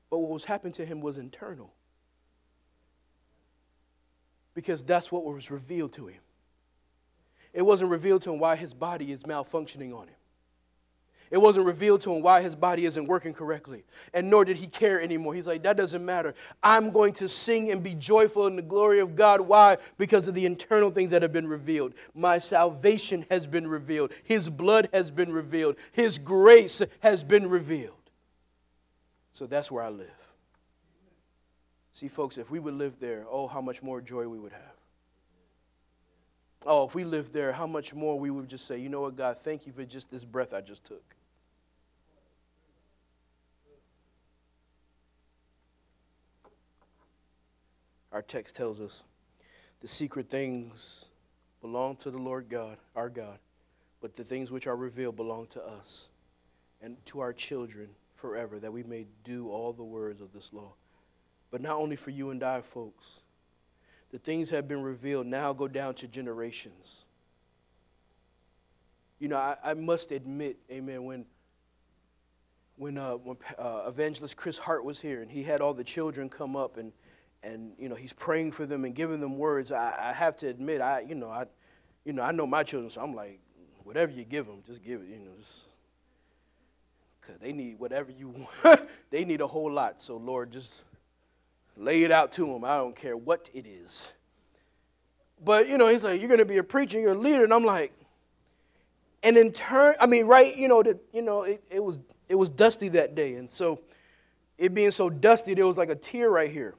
But 0.10 0.18
what 0.18 0.32
was 0.32 0.46
happening 0.46 0.74
to 0.74 0.86
him 0.86 1.00
was 1.00 1.20
internal. 1.20 1.72
Because 4.56 4.84
that's 4.84 5.12
what 5.12 5.24
was 5.24 5.52
revealed 5.52 5.94
to 5.94 6.08
him. 6.08 6.22
It 7.54 7.62
wasn't 7.62 7.92
revealed 7.92 8.24
to 8.24 8.34
him 8.34 8.40
why 8.40 8.56
his 8.56 8.74
body 8.74 9.12
is 9.12 9.24
malfunctioning 9.26 9.96
on 9.96 10.08
him. 10.08 10.17
It 11.30 11.38
wasn't 11.38 11.66
revealed 11.66 12.02
to 12.02 12.14
him 12.14 12.22
why 12.22 12.42
his 12.42 12.56
body 12.56 12.86
isn't 12.86 13.06
working 13.06 13.34
correctly. 13.34 13.84
And 14.14 14.30
nor 14.30 14.46
did 14.46 14.58
he 14.58 14.68
care 14.68 15.02
anymore. 15.02 15.34
He's 15.34 15.48
like, 15.48 15.64
that 15.64 15.78
doesn't 15.78 16.04
matter. 16.04 16.34
I'm 16.64 16.92
going 16.92 17.14
to 17.14 17.28
sing 17.28 17.72
and 17.72 17.84
be 17.84 17.94
joyful 17.94 18.48
in 18.48 18.56
the 18.56 18.62
glory 18.62 19.00
of 19.00 19.16
God. 19.16 19.42
Why? 19.42 19.78
Because 19.98 20.28
of 20.28 20.34
the 20.34 20.46
internal 20.46 20.92
things 20.92 21.12
that 21.12 21.22
have 21.22 21.34
been 21.34 21.48
revealed. 21.48 21.94
My 22.14 22.38
salvation 22.38 23.26
has 23.30 23.46
been 23.48 23.68
revealed. 23.68 24.14
His 24.24 24.50
blood 24.50 24.90
has 24.94 25.12
been 25.12 25.32
revealed. 25.32 25.78
His 25.92 26.18
grace 26.18 26.82
has 27.00 27.24
been 27.24 27.50
revealed. 27.50 27.94
So 29.34 29.46
that's 29.46 29.72
where 29.72 29.84
I 29.84 29.90
live. 29.90 30.08
See, 31.94 32.08
folks, 32.08 32.38
if 32.38 32.52
we 32.52 32.60
would 32.60 32.76
live 32.76 33.00
there, 33.00 33.26
oh, 33.30 33.48
how 33.48 33.60
much 33.60 33.82
more 33.82 34.02
joy 34.02 34.28
we 34.28 34.40
would 34.40 34.52
have. 34.52 34.62
Oh, 36.66 36.86
if 36.86 36.96
we 36.96 37.04
lived 37.04 37.34
there, 37.34 37.52
how 37.52 37.68
much 37.68 37.94
more 37.94 38.20
we 38.20 38.30
would 38.30 38.48
just 38.48 38.66
say, 38.66 38.80
you 38.80 38.90
know 38.90 39.02
what, 39.02 39.16
God, 39.16 39.38
thank 39.38 39.66
you 39.66 39.74
for 39.74 39.84
just 39.84 40.10
this 40.12 40.26
breath 40.26 40.54
I 40.54 40.62
just 40.62 40.84
took. 40.84 41.17
Our 48.18 48.24
text 48.24 48.56
tells 48.56 48.80
us 48.80 49.04
the 49.80 49.88
secret 49.88 50.28
things 50.28 51.06
belong 51.62 51.98
to 51.98 52.10
the 52.10 52.18
Lord 52.18 52.50
God, 52.50 52.80
our 52.96 53.10
God, 53.10 53.38
but 54.02 54.16
the 54.16 54.24
things 54.24 54.50
which 54.50 54.66
are 54.66 54.76
revealed 54.76 55.16
belong 55.16 55.46
to 55.52 55.64
us 55.64 56.08
and 56.82 56.98
to 57.06 57.20
our 57.20 57.32
children 57.32 57.90
forever, 58.16 58.58
that 58.58 58.74
we 58.74 58.82
may 58.82 59.06
do 59.24 59.52
all 59.52 59.72
the 59.72 59.84
words 59.84 60.20
of 60.20 60.34
this 60.34 60.52
law. 60.52 60.74
But 61.52 61.62
not 61.62 61.74
only 61.74 61.96
for 61.96 62.10
you 62.10 62.32
and 62.32 62.42
I, 62.42 62.62
folks, 62.62 63.20
the 64.10 64.18
things 64.18 64.50
have 64.50 64.68
been 64.68 64.82
revealed 64.82 65.28
now 65.28 65.54
go 65.54 65.68
down 65.68 65.94
to 65.94 66.08
generations. 66.08 67.06
You 69.20 69.28
know, 69.28 69.38
I, 69.38 69.58
I 69.64 69.74
must 69.76 70.12
admit, 70.12 70.58
amen, 70.72 71.04
when 71.04 71.26
when, 72.78 72.98
uh, 72.98 73.14
when 73.14 73.38
uh, 73.60 73.84
evangelist 73.88 74.38
Chris 74.38 74.58
Hart 74.58 74.84
was 74.84 75.02
here 75.02 75.22
and 75.22 75.30
he 75.30 75.44
had 75.44 75.62
all 75.62 75.76
the 75.76 75.84
children 75.84 76.30
come 76.30 76.56
up 76.56 76.78
and 76.78 76.92
and 77.44 77.74
you 77.78 77.90
know 77.90 77.96
he's 77.96 78.14
praying 78.14 78.52
for 78.52 78.66
them 78.66 78.86
and 78.86 78.94
giving 78.94 79.20
them 79.20 79.38
words. 79.38 79.72
I, 79.72 80.10
I 80.10 80.14
have 80.14 80.38
to 80.38 80.48
admit, 80.48 80.82
I 80.82 81.02
you 81.02 81.16
know 81.16 81.30
I, 81.30 81.46
you 82.06 82.14
know 82.14 82.24
I 82.24 82.32
know 82.32 82.48
my 82.48 82.64
children, 82.64 82.90
so 82.90 83.02
I'm 83.02 83.14
like, 83.14 83.40
whatever 83.84 84.12
you 84.12 84.24
give 84.24 84.46
them, 84.46 84.64
just 84.66 84.84
give 84.84 85.02
it. 85.02 85.08
You 85.10 85.20
know, 85.20 85.32
just 85.38 85.62
because 87.22 87.40
they 87.40 87.54
need 87.54 87.80
whatever 87.80 88.12
you 88.12 88.48
want. 88.64 88.82
they 89.10 89.26
need 89.26 89.42
a 89.42 89.48
whole 89.48 89.72
lot. 89.72 90.02
So 90.02 90.18
Lord, 90.18 90.52
just 90.52 90.82
lay 91.76 92.04
it 92.04 92.12
out 92.12 92.32
to 92.34 92.46
them. 92.46 92.64
I 92.64 92.76
don't 92.78 92.96
care 92.96 93.16
what 93.16 93.50
it 93.54 93.66
is. 93.66 94.12
But 95.44 95.70
you 95.70 95.78
know, 95.78 95.88
he's 95.88 96.04
like, 96.04 96.20
you're 96.20 96.30
going 96.30 96.40
to 96.40 96.46
be 96.46 96.58
a 96.58 96.64
preacher, 96.64 97.00
you're 97.00 97.14
a 97.14 97.18
leader, 97.18 97.44
and 97.44 97.54
I'm 97.54 97.64
like, 97.64 97.94
and 99.24 99.38
in 99.38 99.52
turn, 99.52 99.96
I 100.00 100.06
mean, 100.06 100.26
right? 100.26 100.56
You 100.56 100.68
know, 100.68 100.82
that 100.84 101.00
you 101.14 101.22
know, 101.22 101.44
it, 101.44 101.64
it 101.70 101.84
was 101.84 102.00
it 102.28 102.36
was 102.36 102.50
dusty 102.50 102.90
that 102.90 103.16
day, 103.16 103.36
and 103.36 103.52
so 103.52 103.80
it 104.58 104.74
being 104.74 104.92
so 104.92 105.10
dusty, 105.10 105.54
there 105.54 105.68
was 105.68 105.78
like 105.78 105.90
a 105.90 105.96
tear 105.96 106.30
right 106.30 106.52
here. 106.52 106.76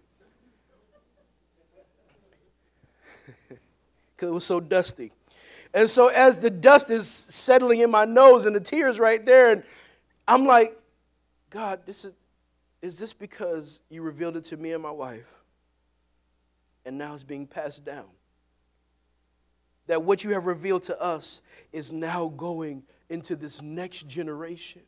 Because 4.19 4.31
it 4.31 4.35
was 4.35 4.45
so 4.45 4.59
dusty. 4.59 5.13
And 5.73 5.89
so 5.89 6.09
as 6.09 6.39
the 6.39 6.51
dust 6.51 6.91
is 6.91 7.07
settling 7.07 7.81
in 7.81 7.91
my 7.91 8.05
nose 8.05 8.47
and 8.47 8.57
the 8.57 8.61
tears 8.61 8.99
right 8.99 9.25
there, 9.25 9.53
and 9.53 9.63
I'm 10.27 10.45
like, 10.45 10.77
God, 11.51 11.81
this 11.87 12.05
is 12.05 12.15
is 12.81 12.99
this 12.99 13.13
because 13.13 13.81
you 13.91 14.03
revealed 14.03 14.37
it 14.37 14.45
to 14.47 14.57
me 14.57 14.73
and 14.73 14.83
my 14.83 14.91
wife? 14.91 15.27
And 16.85 16.97
now 16.97 17.15
it's 17.15 17.25
being 17.25 17.47
passed 17.47 17.85
down. 17.85 18.07
That 19.89 20.03
what 20.03 20.23
you 20.23 20.31
have 20.31 20.47
revealed 20.47 20.85
to 20.85 21.01
us 21.01 21.43
is 21.73 21.91
now 21.91 22.29
going 22.29 22.85
into 23.09 23.35
this 23.35 23.63
next 23.63 24.07
generation. 24.07 24.83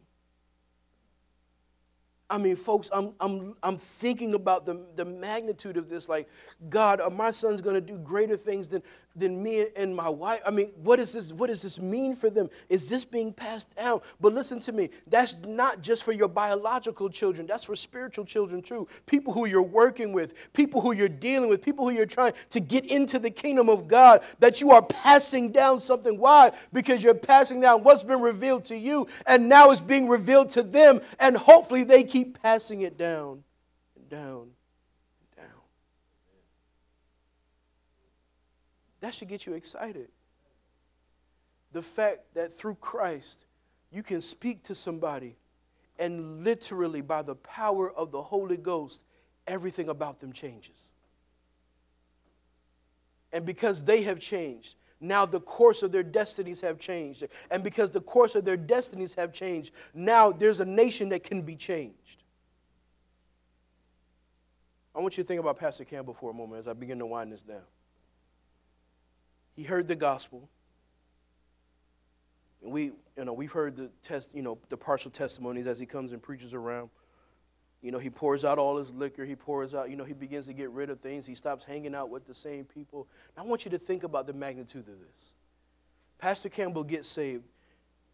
I 2.29 2.39
mean, 2.39 2.55
folks, 2.55 2.89
I'm, 2.93 3.13
I'm, 3.19 3.57
I'm 3.61 3.77
thinking 3.77 4.35
about 4.35 4.65
the, 4.65 4.87
the 4.95 5.05
magnitude 5.05 5.77
of 5.77 5.89
this. 5.89 6.09
Like, 6.09 6.29
God, 6.69 7.01
are 7.01 7.11
my 7.11 7.33
son's 7.33 7.61
going 7.61 7.75
to 7.75 7.81
do 7.81 7.99
greater 7.99 8.37
things 8.37 8.69
than, 8.69 8.85
than 9.17 9.43
me 9.43 9.67
and 9.77 9.95
my 9.95 10.09
wife. 10.09 10.41
I 10.47 10.51
mean, 10.51 10.73
what, 10.83 11.01
is 11.01 11.13
this, 11.13 11.33
what 11.33 11.49
does 11.49 11.63
this 11.63 11.81
mean 11.81 12.15
for 12.15 12.31
them? 12.31 12.49
Is 12.69 12.89
this 12.89 13.05
being 13.05 13.33
passed 13.33 13.77
down? 13.77 14.01
But 14.21 14.33
listen 14.33 14.61
to 14.61 14.73
me, 14.73 14.91
that's 15.07 15.37
not 15.47 15.83
just 15.83 16.05
for 16.05 16.13
your 16.13 16.29
biological 16.29 17.11
children, 17.11 17.47
that's 17.47 17.65
for 17.65 17.77
spiritual 17.77 18.25
children 18.25 18.63
too. 18.63 18.87
People 19.07 19.33
who 19.33 19.47
you're 19.47 19.63
working 19.63 20.13
with, 20.13 20.53
people 20.53 20.81
who 20.81 20.93
you're 20.93 21.09
dealing 21.09 21.49
with, 21.49 21.63
people 21.63 21.85
who 21.85 21.95
you're 21.95 22.07
trying 22.07 22.35
to 22.51 22.61
get 22.61 22.85
into 22.87 23.19
the 23.19 23.31
kingdom 23.31 23.69
of 23.69 23.89
God, 23.89 24.23
that 24.39 24.61
you 24.61 24.71
are 24.71 24.83
passing 24.83 25.51
down 25.51 25.81
something. 25.81 26.19
Why? 26.19 26.53
Because 26.73 27.03
you're 27.03 27.15
passing 27.15 27.61
down 27.61 27.83
what's 27.83 28.03
been 28.03 28.21
revealed 28.21 28.65
to 28.67 28.77
you, 28.77 29.07
and 29.27 29.49
now 29.49 29.71
it's 29.71 29.81
being 29.81 30.09
revealed 30.09 30.51
to 30.51 30.63
them, 30.63 31.01
and 31.19 31.37
hopefully 31.37 31.85
they 31.85 32.05
keep 32.05 32.41
passing 32.41 32.83
it 32.83 32.97
down 32.97 33.43
and 33.97 34.09
down 34.09 34.51
That 39.01 39.15
should 39.15 39.29
get 39.29 39.47
you 39.47 39.55
excited. 39.55 40.09
The 41.73 41.83
fact 41.83 42.35
that 42.35 42.53
through 42.53 42.77
Christ, 42.77 43.47
you 43.91 44.03
can 44.03 44.21
speak 44.21 44.65
to 44.65 44.75
somebody 44.75 45.37
and 46.01 46.43
literally, 46.43 47.03
by 47.03 47.21
the 47.21 47.35
power 47.35 47.93
of 47.93 48.11
the 48.11 48.23
Holy 48.23 48.57
Ghost, 48.57 49.03
everything 49.47 49.91
about 49.91 50.19
them 50.19 50.33
changes. 50.33 50.89
And 53.35 53.45
because 53.45 53.85
they 53.85 54.03
have 54.05 54.19
changed, 54.19 54.77
now 54.99 55.27
the 55.27 55.41
course 55.41 55.83
of 55.83 55.93
their 55.93 56.03
destinies 56.03 56.63
have 56.63 56.79
changed. 56.79 57.25
And 57.51 57.63
because 57.63 57.91
the 57.91 58.01
course 58.01 58.35
of 58.35 58.47
their 58.47 58.57
destinies 58.57 59.15
have 59.15 59.35
changed, 59.35 59.75
now 59.93 60.33
there's 60.33 60.61
a 60.61 60.65
nation 60.65 61.11
that 61.11 61.23
can 61.23 61.43
be 61.43 61.55
changed. 61.55 62.23
I 64.95 65.01
want 65.01 65.19
you 65.19 65.23
to 65.23 65.29
think 65.29 65.41
about 65.41 65.59
Pastor 65.59 65.85
Campbell 65.85 66.15
for 66.15 66.31
a 66.31 66.35
moment 66.35 66.61
as 66.61 66.67
I 66.67 66.73
begin 66.73 66.99
to 66.99 67.07
wind 67.07 67.31
this 67.31 67.43
down. 67.43 67.61
He 69.61 69.67
heard 69.67 69.89
the 69.89 69.95
gospel. 69.95 70.49
And 72.63 72.73
we, 72.73 72.93
you 73.19 73.27
know, 73.27 73.35
we've 73.35 73.53
heard 73.53 73.77
the 73.77 73.91
test, 74.03 74.31
you 74.33 74.41
know, 74.41 74.57
the 74.71 74.77
partial 74.79 75.11
testimonies 75.11 75.67
as 75.67 75.79
he 75.79 75.85
comes 75.85 76.13
and 76.13 76.23
preaches 76.23 76.55
around. 76.55 76.89
You 77.83 77.93
know, 77.93 77.99
he 77.99 78.09
pours 78.09 78.43
out 78.43 78.57
all 78.57 78.79
his 78.79 78.91
liquor. 78.91 79.27
He 79.27 79.37
pours 79.37 79.75
out, 79.75 79.91
you 79.91 79.97
know, 79.97 80.05
he 80.05 80.15
begins 80.15 80.47
to 80.47 80.55
get 80.55 80.71
rid 80.71 80.89
of 80.89 81.01
things. 81.01 81.27
He 81.27 81.35
stops 81.35 81.63
hanging 81.63 81.95
out 81.95 82.09
with 82.09 82.27
the 82.27 82.33
same 82.33 82.65
people. 82.65 83.07
I 83.37 83.43
want 83.43 83.67
you 83.67 83.71
to 83.73 83.79
think 83.79 84.03
about 84.03 84.27
the 84.27 84.33
magnitude 84.33 84.89
of 84.89 84.99
this. 84.99 85.33
Pastor 86.19 86.49
Campbell 86.49 86.85
gets 86.85 87.07
saved, 87.07 87.45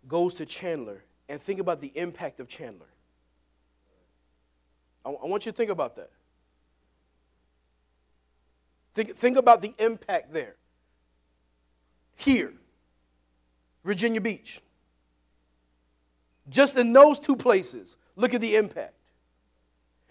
goes 0.09 0.35
to 0.35 0.47
Chandler, 0.47 1.05
and 1.29 1.41
think 1.41 1.61
about 1.61 1.81
the 1.81 1.93
impact 1.95 2.41
of 2.41 2.49
Chandler. 2.49 2.89
I, 5.05 5.11
I 5.11 5.27
want 5.27 5.47
you 5.47 5.53
to 5.53 5.57
think 5.57 5.71
about 5.71 5.95
that. 5.95 6.11
Think, 8.95 9.15
think 9.15 9.37
about 9.37 9.61
the 9.61 9.77
impact 9.79 10.33
there. 10.33 10.57
Here, 12.17 12.53
Virginia 13.85 14.21
Beach. 14.21 14.61
Just 16.49 16.77
in 16.77 16.93
those 16.93 17.19
two 17.19 17.37
places, 17.37 17.97
look 18.17 18.35
at 18.35 18.41
the 18.41 18.57
impact. 18.57 18.95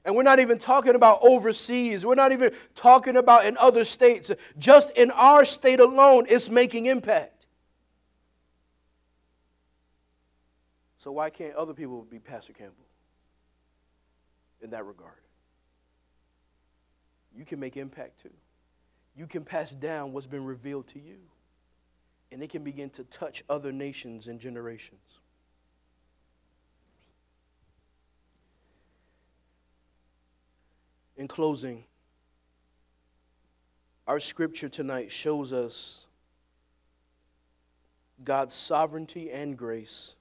And 0.06 0.16
we're 0.16 0.24
not 0.24 0.40
even 0.40 0.60
talking 0.60 0.94
about 0.94 1.20
overseas. 1.24 2.06
We're 2.06 2.16
not 2.16 2.32
even 2.32 2.54
talking 2.76 3.18
about 3.18 3.46
in 3.46 3.58
other 3.58 3.84
states. 3.84 4.32
Just 4.58 4.92
in 4.92 5.10
our 5.12 5.46
state 5.46 5.80
alone, 5.80 6.28
it's 6.30 6.50
making 6.50 6.86
impact. 6.86 7.48
So, 11.00 11.12
why 11.12 11.30
can't 11.30 11.56
other 11.56 11.74
people 11.74 12.04
be 12.04 12.20
Pastor 12.20 12.54
Campbell 12.54 12.86
in 14.62 14.72
that 14.72 14.86
regard? 14.86 15.12
You 17.36 17.46
can 17.46 17.60
make 17.60 17.78
impact 17.78 18.22
too. 18.22 18.34
You 19.16 19.28
can 19.28 19.44
pass 19.44 19.74
down 19.74 20.14
what's 20.14 20.28
been 20.28 20.46
revealed 20.46 20.88
to 20.88 21.00
you, 21.00 21.18
and 22.32 22.42
it 22.42 22.50
can 22.50 22.64
begin 22.64 22.90
to 22.92 23.04
touch 23.06 23.44
other 23.50 23.72
nations 23.72 24.28
and 24.28 24.40
generations. 24.40 25.20
In 31.18 31.28
closing, 31.28 31.86
our 34.08 34.20
scripture 34.20 34.70
tonight 34.70 35.12
shows 35.12 35.54
us 35.54 36.06
God's 38.24 38.54
sovereignty 38.54 39.32
and 39.32 39.58
grace 39.58 40.16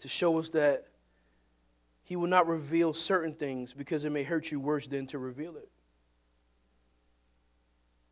to 0.00 0.08
show 0.08 0.38
us 0.38 0.50
that 0.50 0.88
He 2.02 2.16
will 2.16 2.28
not 2.28 2.48
reveal 2.48 2.92
certain 2.92 3.34
things 3.34 3.72
because 3.72 4.04
it 4.04 4.10
may 4.10 4.24
hurt 4.24 4.50
you 4.50 4.58
worse 4.58 4.88
than 4.88 5.06
to 5.08 5.18
reveal 5.18 5.56
it. 5.56 5.68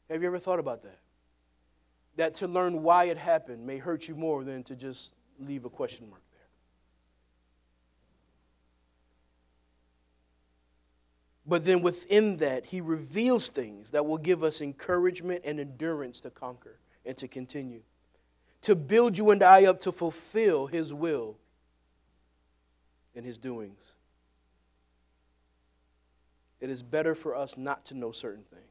Have 0.08 0.22
you 0.22 0.28
ever 0.28 0.38
thought 0.38 0.58
about 0.58 0.82
that? 0.82 0.99
That 2.16 2.34
to 2.36 2.48
learn 2.48 2.82
why 2.82 3.04
it 3.04 3.16
happened 3.16 3.66
may 3.66 3.78
hurt 3.78 4.08
you 4.08 4.14
more 4.14 4.44
than 4.44 4.62
to 4.64 4.76
just 4.76 5.12
leave 5.38 5.64
a 5.64 5.70
question 5.70 6.08
mark. 6.10 6.22
There. 6.32 6.46
But 11.46 11.64
then 11.64 11.82
within 11.82 12.36
that, 12.38 12.66
he 12.66 12.80
reveals 12.80 13.48
things 13.48 13.92
that 13.92 14.04
will 14.04 14.18
give 14.18 14.42
us 14.44 14.60
encouragement 14.60 15.42
and 15.44 15.58
endurance 15.58 16.20
to 16.22 16.30
conquer 16.30 16.78
and 17.06 17.16
to 17.16 17.28
continue, 17.28 17.82
to 18.62 18.74
build 18.74 19.16
you 19.16 19.30
and 19.30 19.42
I 19.42 19.64
up 19.64 19.80
to 19.80 19.92
fulfill 19.92 20.66
his 20.66 20.92
will 20.92 21.38
and 23.14 23.24
his 23.24 23.38
doings. 23.38 23.92
It 26.60 26.68
is 26.68 26.82
better 26.82 27.14
for 27.14 27.34
us 27.34 27.56
not 27.56 27.86
to 27.86 27.94
know 27.94 28.12
certain 28.12 28.44
things. 28.44 28.69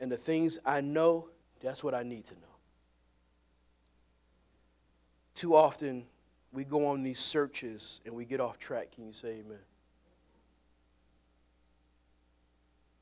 And 0.00 0.10
the 0.10 0.16
things 0.16 0.58
I 0.64 0.80
know, 0.80 1.28
that's 1.60 1.82
what 1.82 1.94
I 1.94 2.02
need 2.02 2.24
to 2.26 2.34
know. 2.34 2.40
Too 5.34 5.54
often, 5.54 6.04
we 6.52 6.64
go 6.64 6.86
on 6.86 7.02
these 7.02 7.18
searches 7.18 8.00
and 8.04 8.14
we 8.14 8.24
get 8.24 8.40
off 8.40 8.58
track. 8.58 8.92
Can 8.92 9.06
you 9.06 9.12
say 9.12 9.40
amen? 9.44 9.58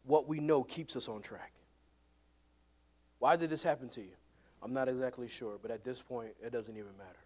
what 0.04 0.28
we 0.28 0.40
know 0.40 0.62
keeps 0.62 0.96
us 0.96 1.08
on 1.08 1.22
track. 1.22 1.52
Why 3.18 3.36
did 3.36 3.50
this 3.50 3.62
happen 3.62 3.88
to 3.90 4.00
you? 4.00 4.12
I'm 4.62 4.72
not 4.72 4.88
exactly 4.88 5.28
sure, 5.28 5.58
but 5.60 5.70
at 5.70 5.84
this 5.84 6.02
point, 6.02 6.30
it 6.42 6.52
doesn't 6.52 6.76
even 6.76 6.96
matter. 6.98 7.18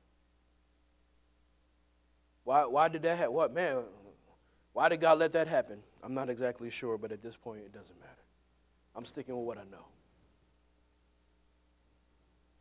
Why, 2.45 2.65
why 2.65 2.89
did 2.89 3.03
that 3.03 3.19
happen? 3.19 3.35
What, 3.35 3.53
man, 3.53 3.83
why 4.73 4.89
did 4.89 5.01
God 5.01 5.19
let 5.19 5.33
that 5.33 5.49
happen? 5.49 5.79
I'm 6.03 6.15
not 6.15 6.29
exactly 6.31 6.71
sure, 6.71 6.97
but 6.99 7.13
at 7.13 7.23
this 7.23 7.37
point, 7.37 7.61
it 7.61 7.73
doesn't 7.73 7.99
matter. 7.99 8.13
I'm 8.97 9.05
sticking 9.05 9.37
with 9.37 9.47
what 9.47 9.59
I 9.59 9.65
know. 9.71 9.85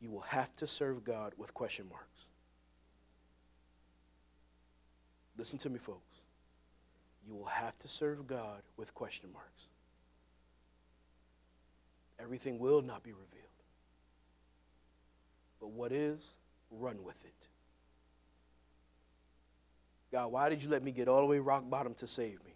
You 0.02 0.12
will 0.12 0.22
have 0.22 0.56
to 0.58 0.68
serve 0.68 1.04
God 1.04 1.34
with 1.38 1.54
question 1.54 1.88
marks. 1.90 2.26
Listen 5.38 5.58
to 5.60 5.70
me, 5.70 5.80
folks. 5.80 6.20
You 7.26 7.34
will 7.34 7.46
have 7.46 7.78
to 7.80 7.88
serve 7.88 8.28
God 8.28 8.62
with 8.78 8.94
question 8.94 9.32
marks 9.34 9.68
everything 12.20 12.60
will 12.60 12.82
not 12.82 13.04
be 13.04 13.12
revealed. 13.12 13.32
But 15.60 15.72
what 15.72 15.92
is, 15.92 16.30
run 16.72 17.04
with 17.04 17.24
it. 17.24 17.34
God, 20.12 20.32
why 20.32 20.50
did 20.50 20.64
you 20.64 20.70
let 20.70 20.84
me 20.84 20.92
get 20.92 21.08
all 21.08 21.22
the 21.22 21.28
way 21.28 21.40
rock 21.40 21.70
bottom 21.70 21.94
to 21.96 22.08
save 22.08 22.44
me? 22.46 22.55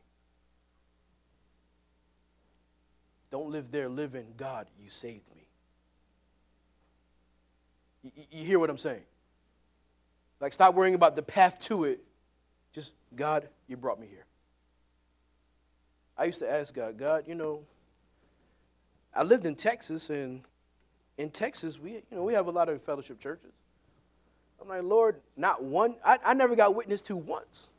Don't 3.32 3.52
live 3.52 3.72
there 3.72 3.90
living, 3.90 4.34
God, 4.38 4.68
you 4.82 4.90
saved 4.90 5.30
me. 5.36 5.48
You, 8.04 8.12
you 8.32 8.46
hear 8.46 8.60
what 8.60 8.70
I'm 8.70 8.78
saying? 8.78 9.04
Like, 10.40 10.54
stop 10.54 10.74
worrying 10.74 10.96
about 10.96 11.16
the 11.16 11.22
path 11.22 11.60
to 11.62 11.84
it. 11.84 12.00
Just, 12.74 12.94
God, 13.16 13.48
you 13.68 13.78
brought 13.78 14.00
me 14.00 14.08
here. 14.08 14.26
I 16.18 16.26
used 16.26 16.40
to 16.40 16.52
ask 16.52 16.74
God, 16.74 16.98
God, 16.98 17.26
you 17.28 17.36
know, 17.36 17.62
I 19.14 19.24
lived 19.24 19.46
in 19.46 19.56
Texas, 19.56 20.10
and 20.10 20.42
in 21.18 21.30
Texas, 21.30 21.80
we, 21.80 21.94
you 21.94 22.04
know, 22.12 22.24
we 22.24 22.34
have 22.34 22.48
a 22.48 22.52
lot 22.52 22.70
of 22.70 22.82
fellowship 22.82 23.20
churches. 23.20 23.52
I'm 24.62 24.68
like, 24.68 24.84
Lord, 24.84 25.18
not 25.38 25.64
one, 25.64 25.96
I, 26.06 26.18
I 26.24 26.34
never 26.34 26.56
got 26.56 26.76
witness 26.76 27.02
to 27.04 27.16
once. 27.16 27.70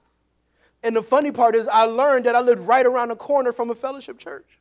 And 0.82 0.96
the 0.96 1.02
funny 1.02 1.30
part 1.30 1.54
is, 1.54 1.68
I 1.68 1.82
learned 1.82 2.26
that 2.26 2.34
I 2.34 2.40
lived 2.40 2.62
right 2.62 2.86
around 2.86 3.08
the 3.08 3.16
corner 3.16 3.52
from 3.52 3.70
a 3.70 3.74
fellowship 3.74 4.18
church. 4.18 4.59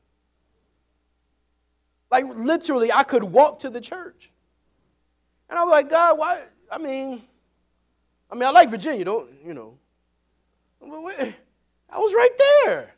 Like, 2.11 2.25
literally, 2.33 2.91
I 2.91 3.03
could 3.03 3.23
walk 3.23 3.59
to 3.59 3.69
the 3.69 3.81
church. 3.81 4.31
And 5.49 5.57
I 5.57 5.63
was 5.63 5.71
like, 5.71 5.89
God, 5.89 6.17
why? 6.17 6.41
I 6.71 6.77
mean, 6.77 7.21
I 8.31 8.35
mean, 8.35 8.43
I 8.43 8.51
like 8.51 8.69
Virginia, 8.69 9.03
don't, 9.05 9.29
you 9.45 9.53
know. 9.53 9.77
I 10.81 11.97
was 11.97 12.13
right 12.13 12.29
there. 12.65 12.93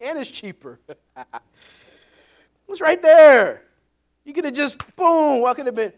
And 0.00 0.18
it's 0.18 0.30
cheaper. 0.30 0.78
It 2.70 2.74
was 2.74 2.80
right 2.80 3.02
there. 3.02 3.64
You 4.24 4.32
could 4.32 4.44
have 4.44 4.54
just, 4.54 4.94
boom, 4.94 5.44
I 5.44 5.54
could 5.54 5.66
have 5.66 5.74
been. 5.74 5.92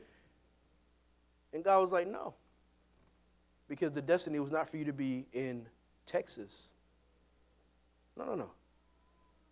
And 1.52 1.62
God 1.62 1.83
was 1.83 1.92
like, 1.92 2.09
no. 2.09 2.33
Because 3.68 3.93
the 3.93 4.01
destiny 4.01 4.38
was 4.38 4.51
not 4.51 4.66
for 4.68 4.78
you 4.78 4.86
to 4.86 4.93
be 4.95 5.26
in 5.34 5.66
Texas. 6.07 6.70
No, 8.16 8.24
no, 8.24 8.34
no. 8.36 8.51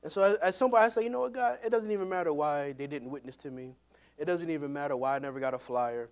And 0.03 0.11
so 0.11 0.38
at 0.42 0.55
some 0.55 0.70
point 0.70 0.82
I 0.82 0.88
say, 0.88 1.05
you 1.05 1.11
know 1.11 1.20
what, 1.20 1.32
God, 1.32 1.59
it 1.64 1.70
doesn't 1.70 1.90
even 1.90 2.09
matter 2.09 2.32
why 2.32 2.72
they 2.72 2.86
didn't 2.86 3.11
witness 3.11 3.36
to 3.38 3.51
me. 3.51 3.74
It 4.16 4.24
doesn't 4.24 4.51
even 4.51 4.72
matter 4.72 4.96
why 4.96 5.16
I 5.16 5.18
never 5.18 5.40
got 5.40 5.55
a 5.55 5.59
flyer. 5.59 6.09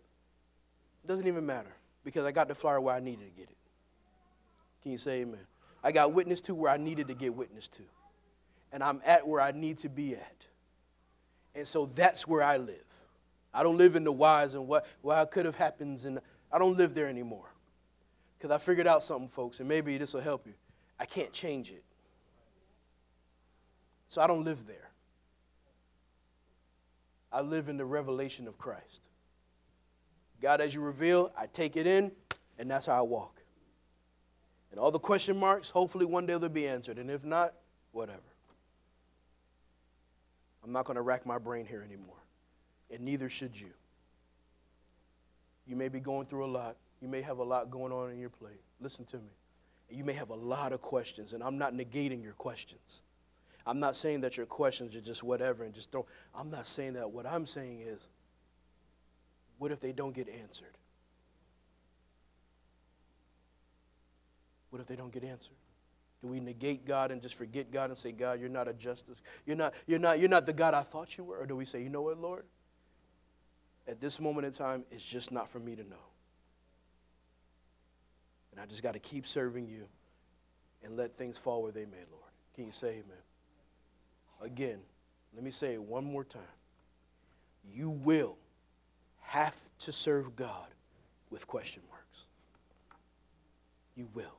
It 1.05 1.07
doesn't 1.07 1.27
even 1.27 1.47
matter 1.47 1.75
because 2.05 2.25
I 2.25 2.33
got 2.33 2.49
the 2.49 2.55
flyer 2.55 2.81
where 2.81 2.95
I 2.95 3.01
needed 3.01 3.25
to 3.25 3.41
get 3.41 3.51
it. 3.51 3.57
Can 4.83 4.93
you 4.93 4.99
say 4.99 5.21
amen? 5.21 5.47
I 5.83 5.93
got 5.93 6.13
witness 6.13 6.41
to 6.43 6.55
where 6.55 6.73
I 6.73 6.77
needed 6.77 7.09
to 7.09 7.15
get 7.15 7.35
witness 7.35 7.69
to. 7.69 7.83
And 8.73 8.83
I'm 8.83 9.01
at 9.05 9.27
where 9.27 9.41
I 9.41 9.53
need 9.53 9.79
to 9.79 9.89
be 9.89 10.15
at. 10.15 10.47
And 11.55 11.67
so 11.67 11.87
that's 11.87 12.27
where 12.27 12.43
I 12.43 12.59
live. 12.59 12.77
I 13.53 13.63
don't 13.63 13.79
live 13.79 13.97
in 13.97 14.05
the 14.05 14.13
whys 14.13 14.55
and 14.55 14.69
what, 14.69 14.87
what 15.01 15.31
could 15.31 15.47
have 15.47 15.57
happened, 15.57 16.05
and 16.05 16.21
I 16.53 16.59
don't 16.59 16.77
live 16.77 16.95
there 16.95 17.09
anymore. 17.09 17.51
Because 18.37 18.51
I 18.51 18.59
figured 18.59 18.87
out 18.87 19.03
something, 19.03 19.29
folks, 19.29 19.59
and 19.61 19.69
maybe 19.69 19.97
this 19.99 20.15
will 20.15 20.21
help 20.21 20.47
you. 20.47 20.55
I 21.01 21.07
can't 21.07 21.33
change 21.33 21.71
it. 21.71 21.83
So 24.09 24.23
I 24.23 24.27
don't 24.27 24.45
live 24.45 24.67
there. 24.67 24.91
I 27.31 27.43
live 27.43 27.69
in 27.69 27.77
the 27.77 27.85
revelation 27.85 28.49
of 28.49 28.57
Christ. 28.59 29.01
God, 30.41 30.61
as 30.61 30.75
you 30.75 30.81
reveal, 30.81 31.33
I 31.37 31.47
take 31.47 31.77
it 31.77 31.87
in, 31.87 32.13
and 32.59 32.71
that's 32.71 32.87
how 32.87 32.99
I 32.99 33.03
walk. 33.03 33.43
And 34.71 34.81
all 34.81 34.91
the 34.91 34.99
question 34.99 35.37
marks, 35.37 35.71
hopefully 35.71 36.07
one 36.07 36.27
day 36.27 36.39
they'll 36.39 36.49
be 36.49 36.67
answered. 36.67 36.99
And 36.99 37.11
if 37.11 37.25
not, 37.25 37.55
whatever. 37.93 38.21
I'm 40.63 40.73
not 40.73 40.85
going 40.85 40.97
to 40.97 41.03
rack 41.03 41.27
my 41.27 41.39
brain 41.39 41.67
here 41.67 41.83
anymore. 41.83 42.17
And 42.91 43.01
neither 43.01 43.29
should 43.29 43.59
you. 43.59 43.71
You 45.67 45.77
may 45.77 45.89
be 45.89 46.01
going 46.01 46.27
through 46.27 46.47
a 46.47 46.53
lot. 46.53 46.77
You 47.01 47.09
may 47.09 47.23
have 47.23 47.39
a 47.39 47.45
lot 47.45 47.71
going 47.71 47.93
on 47.93 48.11
in 48.11 48.19
your 48.19 48.31
plate. 48.31 48.61
Listen 48.81 49.05
to 49.07 49.17
me. 49.17 49.33
You 49.91 50.05
may 50.05 50.13
have 50.15 50.31
a 50.31 50.35
lot 50.35 50.73
of 50.73 50.83
questions, 50.83 51.33
and 51.33 51.43
I'm 51.43 51.59
not 51.59 51.75
negating 51.75 52.23
your 52.23 52.35
questions. 52.35 53.03
I'm 53.69 53.81
not 53.81 53.97
saying 53.97 54.23
that 54.23 54.39
your 54.39 54.47
questions 54.47 54.97
are 54.97 55.01
just 55.03 55.23
whatever 55.23 55.63
and 55.63 55.75
just 55.75 55.91
don't. 55.91 56.07
I'm 56.35 56.51
not 56.51 56.67
saying 56.67 56.95
that. 56.95 57.11
What 57.11 57.27
I'm 57.27 57.45
saying 57.45 57.83
is, 57.83 58.09
what 59.59 59.71
if 59.71 59.79
they 59.79 59.93
don't 59.93 60.15
get 60.15 60.27
answered? 60.27 60.79
What 64.71 64.81
if 64.81 64.87
they 64.87 64.97
don't 64.97 65.13
get 65.13 65.23
answered? 65.23 65.57
Do 66.23 66.29
we 66.29 66.41
negate 66.41 66.87
God 66.87 67.11
and 67.11 67.21
just 67.21 67.35
forget 67.35 67.71
God 67.71 67.91
and 67.91 67.99
say, 67.99 68.11
God, 68.11 68.41
you're 68.41 68.49
not 68.49 68.69
a 68.69 68.73
justice. 68.73 69.21
You're 69.45 69.57
not, 69.57 69.75
you're 69.87 69.99
not, 69.99 70.19
you're 70.19 70.31
not 70.31 70.47
the 70.47 70.55
God 70.55 70.73
I 70.73 70.81
thought 70.81 71.19
you 71.19 71.25
were? 71.25 71.37
Or 71.37 71.45
do 71.45 71.55
we 71.55 71.67
say, 71.67 71.83
you 71.83 71.91
know 71.91 72.03
what, 72.03 72.19
Lord? 72.19 72.47
At 73.87 74.01
this 74.01 74.19
moment 74.19 74.47
in 74.47 74.53
time, 74.53 74.85
it's 74.91 75.05
just 75.05 75.31
not 75.31 75.51
for 75.51 75.59
me 75.59 75.77
to 75.77 75.85
know. 75.85 75.97
And 78.53 78.61
I 78.63 78.65
just 78.65 78.83
got 78.83 78.95
to 78.95 78.99
keep 78.99 79.27
serving 79.27 79.67
you 79.69 79.85
and 80.83 80.97
let 80.97 81.17
things 81.19 81.37
fall 81.37 81.63
where 81.63 81.73
they 81.73 81.85
may, 81.85 82.05
Lord. 82.11 82.33
Can 82.55 82.65
you 82.65 82.73
say 82.73 82.89
amen? 82.89 83.28
Again, 84.41 84.79
let 85.35 85.45
me 85.45 85.51
say 85.51 85.75
it 85.75 85.83
one 85.83 86.05
more 86.05 86.25
time. 86.25 86.43
You 87.73 87.91
will 87.91 88.39
have 89.21 89.57
to 89.81 89.93
serve 89.93 90.37
God 90.37 90.69
with 91.31 91.47
question 91.47 91.83
marks. 91.91 92.25
You 93.95 94.09
will. 94.15 94.39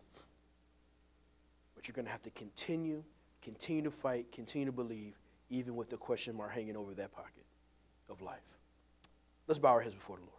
But 1.76 1.88
you're 1.88 1.93
going 1.93 2.06
to 2.06 2.12
have 2.12 2.24
to 2.24 2.32
continue, 2.32 3.04
continue 3.41 3.84
to 3.84 3.91
fight, 3.91 4.32
continue 4.32 4.66
to 4.66 4.72
believe, 4.72 5.16
even 5.50 5.76
with 5.76 5.89
the 5.89 5.97
question 5.97 6.36
mark 6.36 6.52
hanging 6.52 6.76
over 6.76 6.93
that 6.95 7.12
pocket 7.12 7.45
of 8.10 8.22
life. 8.22 8.58
Let's 9.47 9.60
bow 9.60 9.70
our 9.70 9.82
heads 9.82 9.95
before 9.95 10.18
the 10.18 10.24
Lord. 10.24 10.39